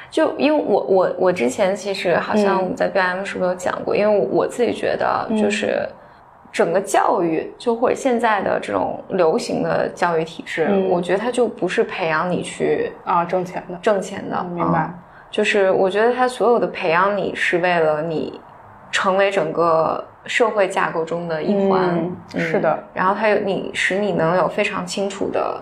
[0.10, 3.96] 就因为我我我之前其实好像我们在 BM 是不是有讲过？
[3.96, 5.88] 因为我我自己觉得就是
[6.52, 14.94] 整个教育，就或者现在的这种流行的教育体制，嗯我觉得它就不是培养你去啊，挣钱的，挣钱的，明白嗯
[15.36, 18.40] 就是我觉得他所有的培养你是为了你
[18.90, 21.94] 成为整个社会架构中的一环，
[22.34, 25.62] 嗯是的然后他有你使你能有非常清楚的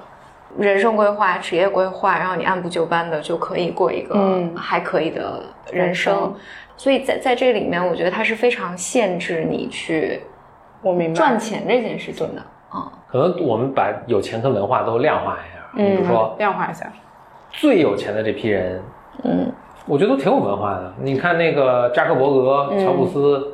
[0.60, 6.14] 人生规划、职业规划，然后你按部就班的就可以过一个嗯还可以的人人生。
[6.14, 6.36] 生
[6.78, 10.22] 所以在在这里面，我觉得他是非常限制你去
[10.84, 11.16] 我明白。
[11.16, 12.42] 赚钱这件事情的。
[12.70, 16.86] 啊、可能我们把有钱跟文化都量化一下，比嗯，如说量化一下，
[17.50, 18.80] 最有钱的这批人，
[19.24, 19.52] 嗯，
[19.86, 20.94] 我觉得都挺有文化的。
[21.02, 23.48] 你看那个扎克伯格、嗯乔布斯，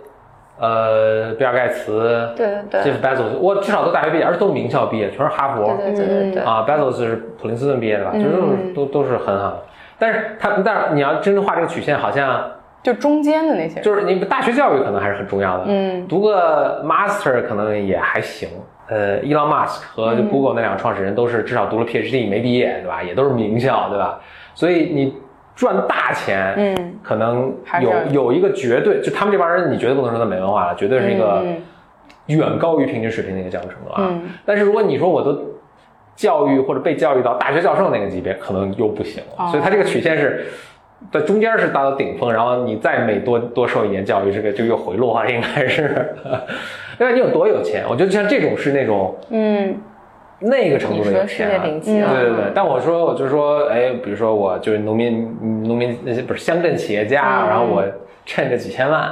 [0.60, 5.66] 呃，比尔盖茨，对对对这是 Bezos，，我至少都大学毕业，而且都是名校毕业，全是哈佛。
[5.78, 6.44] 对对对。
[6.44, 8.12] 啊，贝佐斯是普林斯顿毕业的吧？
[8.14, 8.32] 就是
[8.74, 9.60] 都都都是很好的。
[9.98, 12.44] 但是他，但是你要真正画这个曲线，好像
[12.84, 15.64] 就中间的那些，就是你大学教育可能还是很重要的。
[15.68, 18.50] 嗯读个 master 可能也还行。
[18.88, 23.04] 呃，伊朗马斯克和 Google 那两个创始人都是至少读了 PhD 没毕业，对吧？
[23.04, 24.20] 也都是名校，对吧？
[24.56, 25.14] 所以你
[25.60, 31.62] 赚大钱，嗯，可能有有一个绝对，就他们这帮人，你绝对不能说他没文化了，绝对是一个嗯
[32.28, 34.07] 远高于平均水平的一个教育程度啊。
[34.10, 35.38] 嗯但是如果你说我都
[36.16, 39.43] 教育或者被教育到大学教授那个级别，可能又不行了。
[39.43, 40.45] 哦所以它这个曲线是
[41.12, 46.16] 在中间是达到顶峰，然后你再每多多受一年教育，这个就又回落了，应该是。
[46.99, 47.14] 另外？
[47.14, 47.84] 你有多有钱？
[47.89, 49.76] 我觉得像这种是那种嗯
[50.40, 51.64] 那个程度的你说世有钱、啊。
[51.64, 57.84] 界顶级了，对对对，但我说，我就说，哎，比如说我就是农民，嗯农民那些不是乡镇企业家，嗯然后我
[58.26, 59.12] 趁着几千万，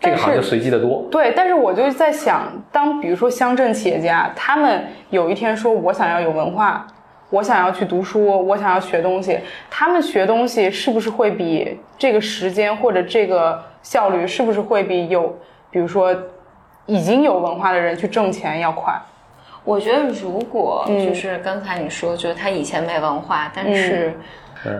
[0.00, 1.06] 这个好像就随机的多。
[1.10, 6.86] 对，但是我就在想，当比如说乡镇企业家，他们有一天说我想要有文化，
[7.30, 9.38] 我想要去读书，我想要学东西，
[9.70, 15.38] 他们学东西是不是会比这个时间或者这个效率，是不是会比有
[15.70, 16.12] 比如说
[16.86, 18.92] 已经有文化的人去挣钱要快？
[19.68, 21.06] 我觉得如果嗯。
[21.06, 24.12] 就是刚才你说，就是他以前没文化，但是，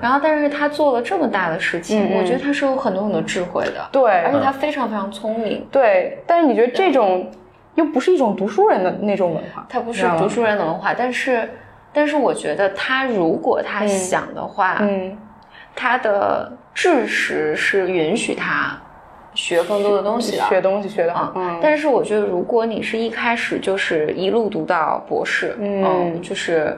[0.01, 4.11] 然后但是他做了这么大的事情，我觉得他是有很多很多智慧的，对。
[4.23, 5.67] 而且他非常非常聪明。
[5.71, 7.31] 对，但是你觉得这种
[7.75, 11.49] 又不是一种读书人的那种文化，他不是读书人的文化，但是，
[11.93, 15.17] 但是我觉得他如果他想的话，嗯。
[15.81, 18.77] 他的知识是允许他
[19.39, 20.43] 学更多的东西的。
[20.49, 26.21] 学东西学的啊，嗯，但是我觉得，如果你是一开始就是一路读到博士，嗯。
[26.21, 26.77] 就是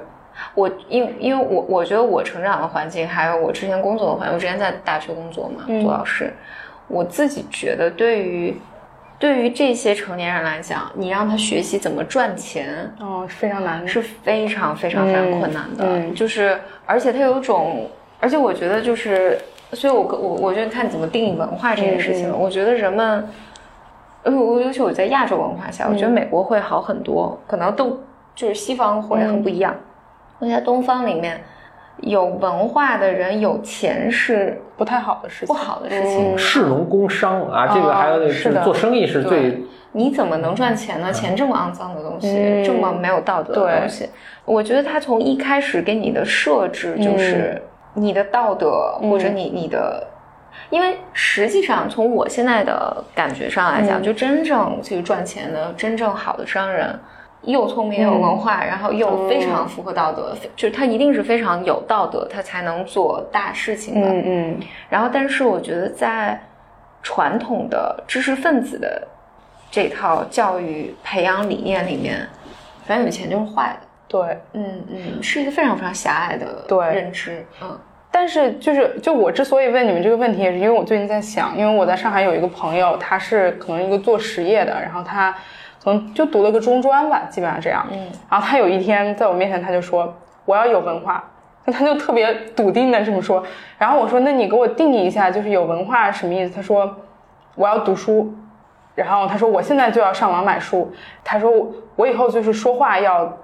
[0.54, 5.80] 我因因为我我觉得我成长的环境，还有我之前工作的环境，我之前在大学工作嘛，嗯。
[5.82, 6.30] 做老师，
[6.86, 8.54] 我自己觉得对于
[9.18, 16.10] 对于这些成年人来讲，你让他学习怎么赚钱，哦是非常难，是非常非常非常困难的，嗯。
[16.10, 17.88] 嗯就是而且他有一种，
[18.20, 19.38] 而且我觉得就是，
[19.72, 22.38] 所以我我我觉得看你怎么定义文化这件事情，嗯嗯。
[22.38, 23.28] 我觉得人们，
[24.22, 28.00] 呃，我尤其我在亚洲文化下，我觉嗯得美国会好很多，可能都
[28.34, 29.74] 就是西方会很不一样，
[30.40, 31.40] 因为在东方里面。
[32.02, 36.38] 有文化的人有钱是不太好的事情，不好的事情，嗯。
[36.38, 39.64] 士农工商啊，这个哦还有那个是做生意是最对。
[39.92, 41.12] 你怎么能赚钱呢？
[41.12, 42.64] 钱这么肮脏的东西，嗯。
[42.64, 44.08] 这么没有道德的东西，
[44.46, 47.60] 我觉得他从一开始给你的设置就是
[47.94, 50.06] 你的道德、嗯或者你你的，
[50.70, 56.98] 因为实际上从我现在的感觉上来讲，嗯就真正去赚钱的、真正好的商人。
[57.44, 64.06] 又聪明又有文化，然后又非常符合道德，就是他一定是非常有道德，他才能做大事情的。
[64.08, 64.60] 嗯嗯
[64.90, 66.38] 然后，但是我觉得在
[67.02, 69.08] 传统的知识分子的
[69.70, 72.28] 这套教育培养理念里面，
[72.84, 73.86] 反正有钱就是坏的。
[74.10, 74.20] 对，
[74.54, 77.78] 嗯嗯，是一个非常非常狭隘的对认知，嗯
[78.12, 85.32] 但是就是就我之所以问你们这个问题，也是因为我最近在想，因为我在上海有一个朋友，他是可能一个做实业的，然后他
[85.84, 87.86] 可能就读了个中专吧，基本上这样。
[87.92, 90.12] 嗯，然后他有一天在我面前，他就说
[90.44, 91.22] 我要有文化，
[91.66, 93.44] 他就特别笃定的这么说。
[93.78, 96.52] 然后我说那你给我定义一下，就是有文化什么意思？
[96.52, 96.92] 他说
[97.54, 98.34] 我要读书。
[98.96, 100.92] 然后他说我现在就要上网买书。
[101.22, 103.38] 他说我我以后就是说话要。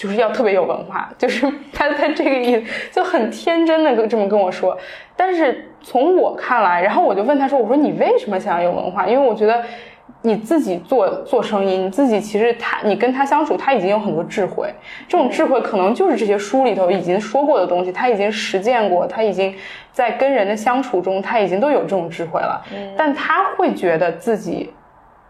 [0.00, 4.74] 就是要特别有文化，就是 他他这个意思就很天真的跟这么跟我说，
[5.14, 9.06] 但是从我看来，然后我就问他说：“我说你为什么想要有文化？
[9.06, 9.62] 因为我觉得
[10.22, 14.72] 你自己做做生意，你自己其实他你跟他相处，他已经有很多智慧，
[15.06, 19.54] 这种智慧可能就是这些书里头已经说过的东西，他已经实践过，他已经
[19.92, 22.64] 在跟人的相处中，他已经都有这种智慧了，
[22.96, 24.72] 但他会觉得自己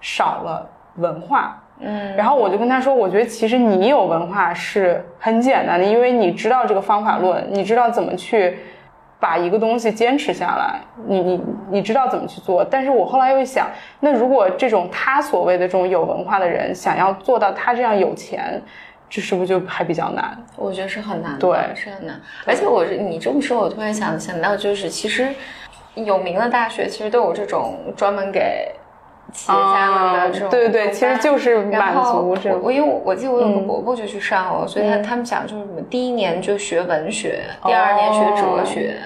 [0.01, 8.59] 少了文化。”嗯，然后我就跟他说，我觉得其实你有文化是很简单的，因为你知道这个方法论，你知道怎么去
[9.19, 12.63] 把一个东西坚持下来，你你你知道怎么去做。
[12.63, 13.67] 但是我后来又想，
[14.01, 18.63] 那如果这种他所谓的这种有文化的人想要做到他这样有钱，
[19.09, 20.37] 这是不是就还比较难？
[20.57, 22.21] 我觉得是很难，对，是很难。
[22.47, 25.29] 而且我是你这么说，我突然想想到，就是其实
[25.95, 28.71] 有名的大学其实都有这种专门给。
[29.33, 38.97] 企业家们的这种，对对对，其实就是满足这我因为我我记得我有个伯伯就去上了，所以他他们讲就是什么，第一年就学文学，第二年学哲学，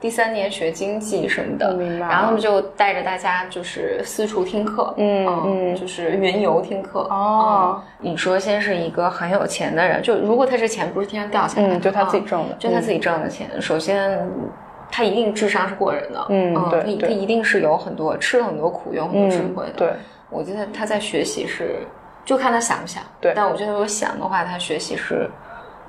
[0.00, 7.00] 第三年学经济什么的，然后他们就带着大家就是四处听课，嗯嗯，就是云游听课。
[7.10, 14.18] 哦，你说先是一个很有钱的人，就如果他这钱不是天上掉下来的，就他自己挣的，就他自己挣的钱，首先。
[14.90, 19.72] 他一定智商是过人的，嗯，对，他他一定是有很多吃了很多苦，有很多智慧的。
[19.76, 19.92] 对，
[20.30, 21.80] 我觉得他在学习是，
[22.24, 23.02] 就看他想不想。
[23.20, 25.28] 对，但我觉得如果想的话，他学习是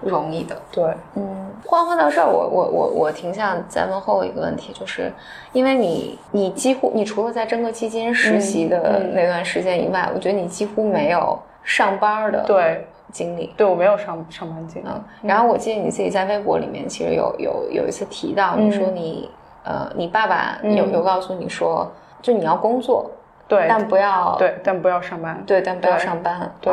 [0.02, 0.56] 容易的。
[0.72, 0.84] 对，
[1.16, 5.12] 嗯，换换到这儿，我我我我挺想再问后一个问题，就是
[5.54, 12.44] 因为你你几乎你除了在真格基金实习的那段时间以外，我觉得你几乎没有上班的。
[12.46, 12.86] 对。
[13.18, 14.88] 经历对我没有上上班经历，
[15.28, 19.28] 然后我记得你自己在微博里面其实有有有一次提到，你说你
[19.64, 21.92] 呃你爸爸有有告诉你说，
[22.22, 23.10] 就你要工作，
[23.48, 26.72] 对，但不要对，但不要上班，对，但不要上班，对。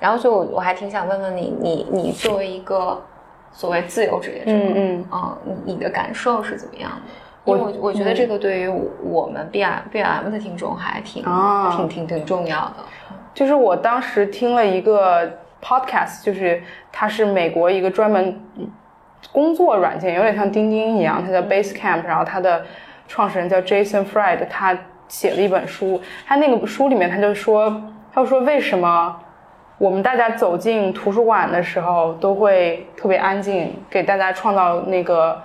[0.00, 3.00] 然后就我我还挺想问问你，你你作为一个
[3.52, 6.98] 所谓自由职业者，嗯嗯啊，你的感受是怎么样的？
[7.44, 8.68] 因为我我觉得这个对于
[9.04, 11.22] 我们 B M B M 的听众还挺
[11.70, 12.74] 挺挺挺重要的。
[13.32, 15.30] 就是我当时听了一个。
[15.62, 18.40] Podcast 就是它是美国一个专门
[19.32, 22.04] 工作软件，有点像钉钉一样，它叫 Basecamp。
[22.04, 22.64] 然后它的
[23.08, 24.76] 创始人叫 Jason Fried，他
[25.08, 26.00] 写了一本书。
[26.26, 27.82] 他那个书里面他就说，
[28.12, 29.16] 他就说为什么
[29.78, 35.40] 我们大家走进图书馆的时候都会特别安静，给大家创造那个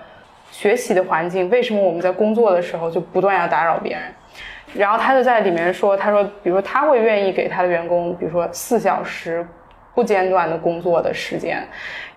[0.52, 1.50] 学习的环境？
[1.50, 4.04] 为什么我们在工作的时候就不断要打扰别人？
[4.74, 9.46] 然后他就在里面说，他说，比如说他会愿意给他的员工，比如说四小时。
[9.94, 11.62] 不间断的工作的时间，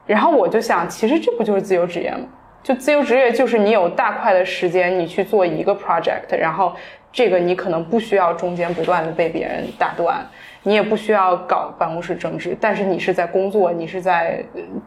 [0.06, 2.26] 然后我就想，其实这不就是自由职业吗？
[2.62, 6.74] 就自由职业就是你有大块的时间，你去做一个 project，然后
[7.12, 10.24] 这个你可能不需要中间不断的被别人打断，
[10.62, 14.42] 你也不需要搞办公室政治，但是你是在工作，你是在，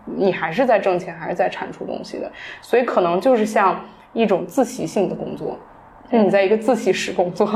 [0.05, 2.31] 你还是在挣钱，还是在产出东西的，
[2.61, 3.79] 所以可能就是像
[4.13, 5.55] 一种自习性的工作，
[6.11, 7.47] 就你在一个自习室工作。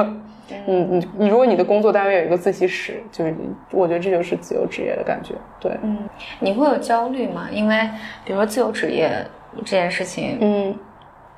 [0.66, 3.36] 你你你，如果你的工作单位有一个自习室，就是
[3.72, 5.34] 我觉得这就是自由职业的感觉。
[5.60, 5.98] 对，嗯，
[6.40, 7.48] 你会有焦虑吗？
[7.52, 7.90] 因为
[8.26, 9.26] 比如说自由职业
[9.58, 10.76] 这件事情，嗯，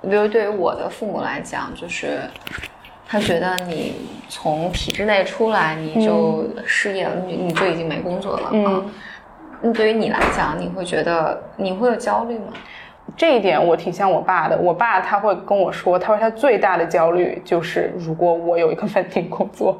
[0.01, 2.19] 比如对于我的父母来讲，就是
[3.07, 3.95] 他觉得你
[4.29, 8.49] 从体制内出来，你就失业了，你你就已经没工作了。
[8.51, 8.89] 嗯，
[9.61, 12.47] 那对于你来讲，你会觉得你会有焦虑吗？
[13.15, 14.57] 这一点我挺像我爸的。
[14.57, 19.79] 我爸他会跟我说，他说他最大的焦虑就是如果我有一个稳定工作，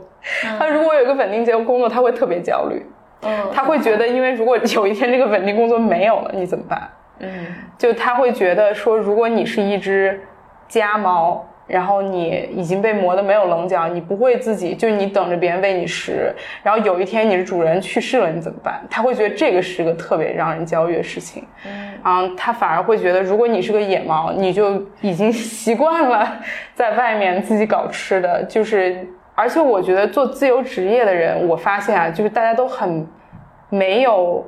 [0.58, 2.86] 他如果有一个稳定结工作，他会特别焦虑。
[3.22, 6.90] 嗯，他会觉得，因为如果有一天这个稳定工作没有了，你怎么办？
[7.20, 7.30] 嗯，
[7.78, 10.20] 就他会觉得说，如果你是一只
[10.68, 11.46] 家猫。
[11.66, 16.34] 然后你已经被磨得没有棱角，你不会自己，就是你等着别人喂你食。
[16.62, 18.86] 然后有一天你的主人去世了，你怎么办？
[18.90, 21.46] 他会觉得这个是个特别让人焦虑的事情。
[22.04, 26.38] 嗯，他反而会觉得，如果你是个野猫，你就已经习惯了
[26.76, 28.44] 在外面自己搞吃的。
[28.44, 33.08] 就是，而且我觉得做自由职业的人，我发现啊，就是大家都很
[33.70, 34.46] 没有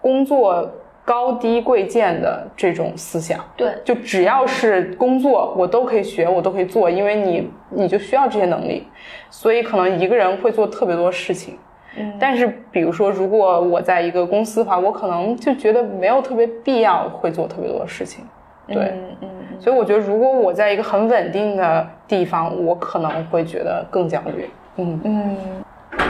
[0.00, 0.70] 工作。
[1.06, 8.84] 高低贵贱的这种思想，对，就只要是工作，我都可以学，我都可以做，因为你你就需要这些能力，
[9.30, 11.56] 所以可能一个人会做特别多事情，
[11.96, 18.24] 嗯，但是比如说，如果我在一个公司的话，我可能就觉得没有特别必要会做特别多的事情。
[18.66, 19.28] 对，嗯嗯。
[19.60, 24.50] 所以我觉得，如果我在一个很稳定的地方，我可能会觉得更焦虑。
[24.74, 25.36] 嗯，嗯。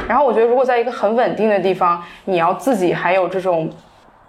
[0.09, 3.69] 然后我觉得，如果在一个很稳定的地方，你要自己还有这种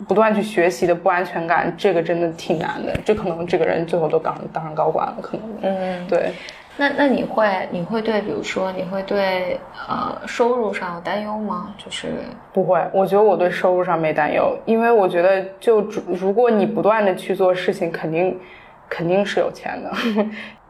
[0.07, 2.95] 不断去学习的不安全感，这个真的挺难的。
[3.03, 5.45] 这可能这个人最后都当当上高管了，可能。
[5.61, 6.31] 嗯，对，
[6.77, 11.73] 那那你会你会对，比如说你会对呃收入上有担忧吗？
[11.77, 12.09] 就是
[12.53, 18.39] 不会，我觉得我对收入上没担忧，因为我觉得就如如果你不断的去做事情，肯定
[18.87, 19.91] 肯定是有钱的。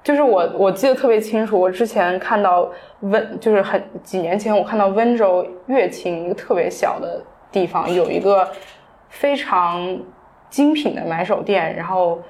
[0.04, 2.70] 就是我我记得特别清楚，我之前看到
[3.02, 7.22] 温，就是很几年前我看到温州乐清一个特别小的
[7.52, 8.48] 地方有一个
[9.10, 10.00] 非常
[10.50, 12.22] 精品的买手店，然后。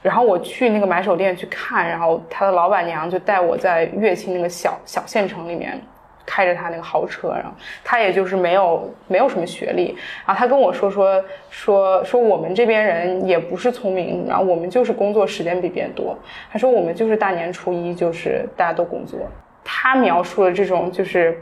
[0.00, 5.76] 然后我去那个买手店去看，然后他的老板娘就带我在乐清那个小小县城里面，
[6.24, 7.50] 开着他那个豪车，然后
[7.82, 16.16] 他也就是没有没有什么学历，然后他跟我说说说说我们这边人也不是聪明，然后我们就是工作时间比别人多，
[16.52, 19.18] 他说我们就是大年初一就是大家都工作，
[19.64, 21.36] 他描述的这种就是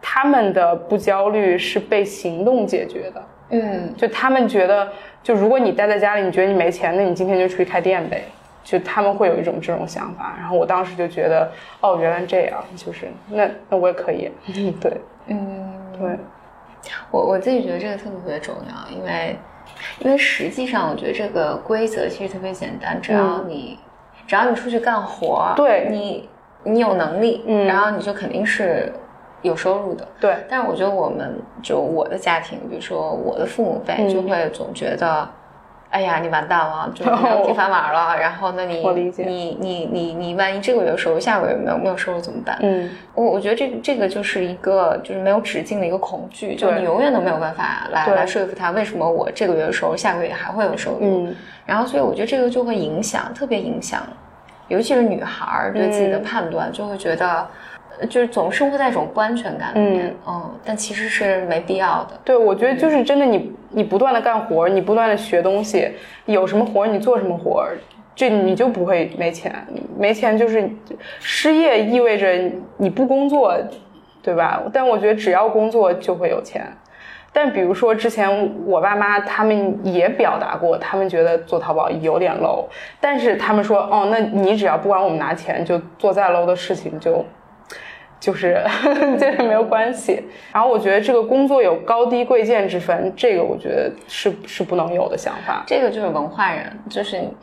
[0.00, 3.94] 他们的不焦虑是被行动解决的，嗯。
[3.96, 4.88] 就他们觉得，
[5.22, 8.24] 就如果你待在家里，你觉得你没钱，那你今天就出去开店呗。
[8.64, 14.30] 就他们会有一种这种想法，然后我当时就觉得，哦，原来这样，就是那那我也可以，
[14.78, 14.92] 对。
[15.28, 16.18] 嗯，对，
[17.10, 19.36] 我我自己觉得这个特别特别重要，因为
[20.00, 23.78] 因为实际上我觉得这个规则其实特别简单，只要你、
[24.26, 25.88] 只要你出去干活，对。
[25.90, 26.28] 你
[26.64, 27.64] 你有能力，嗯。
[27.64, 28.92] 然后你就肯定是
[29.42, 30.06] 有收入的。
[30.20, 35.28] 对，但是我觉得我们就我的家庭，比如说我的父母辈，嗯就会总觉得，
[35.90, 38.18] 哎呀，你完蛋了，就是你要铁饭碗了。
[38.18, 38.84] 然后那你
[39.16, 42.58] 你你你你万一这个月有收入，下个月没有没有收入怎么办？
[42.60, 50.98] 嗯，我我觉得这个这个就是一个就是没有止境的一个恐惧，就对你永远都没有办法来来说服他为什么我这个月有收入，下个月还会有收入。
[51.00, 54.02] 嗯，然后所以我觉得这个就会影响，特别影响，
[54.66, 57.26] 尤其是女孩儿对自己的嗯判断，就会觉得。
[57.28, 57.46] 呃
[58.06, 62.18] 就是总生活在一种不安全感里面，嗯但其实是没必要的。
[62.24, 65.90] 对，我觉得就是真的你，你不断的干活，你不断的学东西，
[66.26, 67.78] 有什么活儿你做什么活儿，
[68.14, 69.54] 这你就不会没钱。
[69.98, 70.68] 没钱就是
[71.18, 73.56] 失业，意味着你不工作，
[74.22, 74.62] 对吧？
[74.72, 76.66] 但我觉得只要工作就会有钱。
[77.30, 82.64] 但比如说之前我爸妈他们也表达过，他们觉得做淘宝有点 low，
[83.00, 87.24] 但是他们说，哦，那你只要不管我们拿钱，就做再 low 的事情就
[88.20, 88.62] 就是
[89.18, 90.22] 这是没有关系。
[90.52, 95.62] 然后我觉得这个工作有高低贵贱之分，这个我觉得是是不能有的想法。
[95.66, 97.22] 这个就是文化人，就是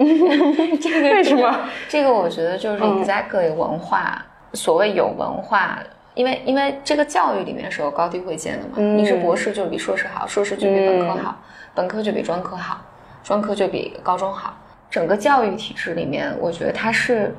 [0.82, 1.60] 这个为什么？
[1.88, 4.24] 这个我觉得就是嗯 exactly 文化，
[4.54, 5.80] 所谓有文化。
[6.14, 11.38] 因为因为这个教育里面是有高低贵贱的嘛，嗯你是博士就比硕士好，硕士就比本科好，
[11.74, 12.80] 本科就比专科好，
[13.22, 14.58] 专科就比高中好。
[14.90, 17.36] 整个教育体制里面，我觉得它是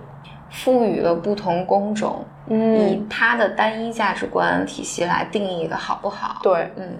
[0.50, 2.78] 赋予了不同工种，嗯。
[2.78, 6.38] 以它的单一价值观体系来定义的好不好。
[6.42, 6.96] 对，嗯，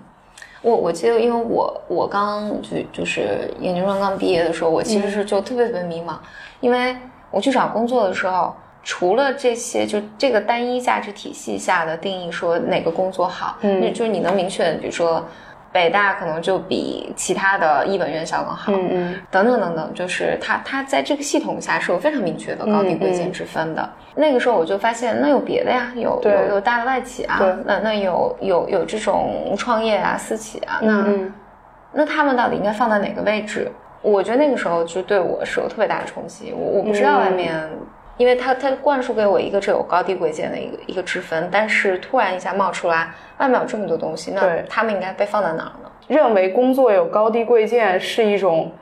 [0.63, 6.15] 我我记得，因为我我刚就就是研究生刚毕业的时候，我其实是就特别特别迷茫，
[6.61, 6.97] 因为
[7.31, 13.81] 我去找工作的时候，除了这些就这个单一价值体系下的定义，说哪个工作好，嗯。
[13.81, 15.25] 那就是你能明确的，比如说
[15.77, 23.87] 北大可能就比其他的一本院校更好，嗯嗯等等等等，就是它它在这个系统下是有非常明确的高低贵贱之分的。
[24.15, 31.35] 那个时候我就发现，那有别的呀，有有有大的外企啊，那那有有有这种创业啊、私企啊，那、嗯
[31.93, 33.71] 那他们到底应该放在哪个位置？
[34.01, 36.55] 我觉得那个时候就对我是有特别大的冲击。
[36.57, 37.69] 我我不知道外面，
[38.17, 45.91] 因为他他灌输给我一个这有高低贵贱的一个一个之分，但是突然一下冒出来，外面有这么多东西，那他们应该被放在哪儿呢？
[46.09, 48.73] 认为工作有高低贵贱是一种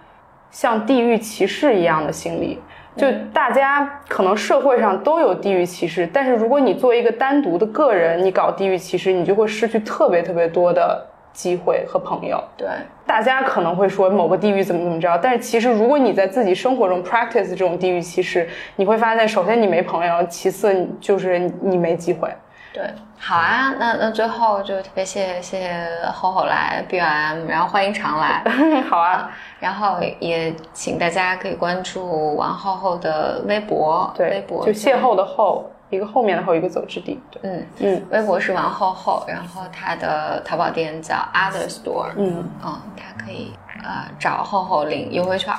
[0.51, 2.61] 像地域歧视一样的心理。
[2.97, 11.05] 就大家可能社会上都有地域歧视，但是如果你作为一个单独的个人，你搞地域歧视，你就会失去特别特别多的
[11.35, 12.43] 机会和朋友。
[12.57, 12.67] 对，
[13.05, 22.35] 大家可能会说某个地域怎么怎么着，但是其实如果你在自己生活中 practice 这种地域歧视，你会发现，首先你没朋友，其次就是你没机会。
[22.73, 22.83] 对，
[23.17, 28.43] 好啊，那那最后就特别谢谢谢谢厚厚来 BYM，然后欢迎常来，
[28.91, 29.31] 好啊，
[29.61, 35.63] 然后也请大家可以关注王厚厚的微博，对微，博就邂逅的逅，
[35.95, 37.41] 一个后面的后一个走之地对。
[37.43, 38.03] 嗯嗯。
[38.11, 42.45] 微博是王厚厚然后他的淘宝店叫 other store 嗯。
[42.65, 43.53] 嗯他可以
[43.83, 45.53] 呃找厚厚领优惠券。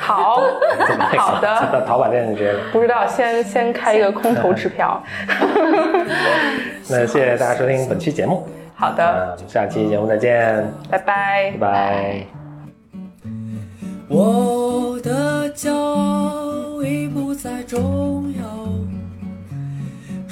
[0.00, 0.40] 好。
[1.16, 1.68] 好的。
[1.72, 5.02] 到淘宝店直接不知道先先开一个空头支票。
[6.88, 8.46] 那谢谢大家收听本期节目。
[8.74, 9.36] 好的。
[9.46, 10.72] 下期节目再见。
[10.90, 11.50] 拜拜。
[11.52, 12.44] 拜拜。
[14.08, 18.53] 我的骄傲已不再重要。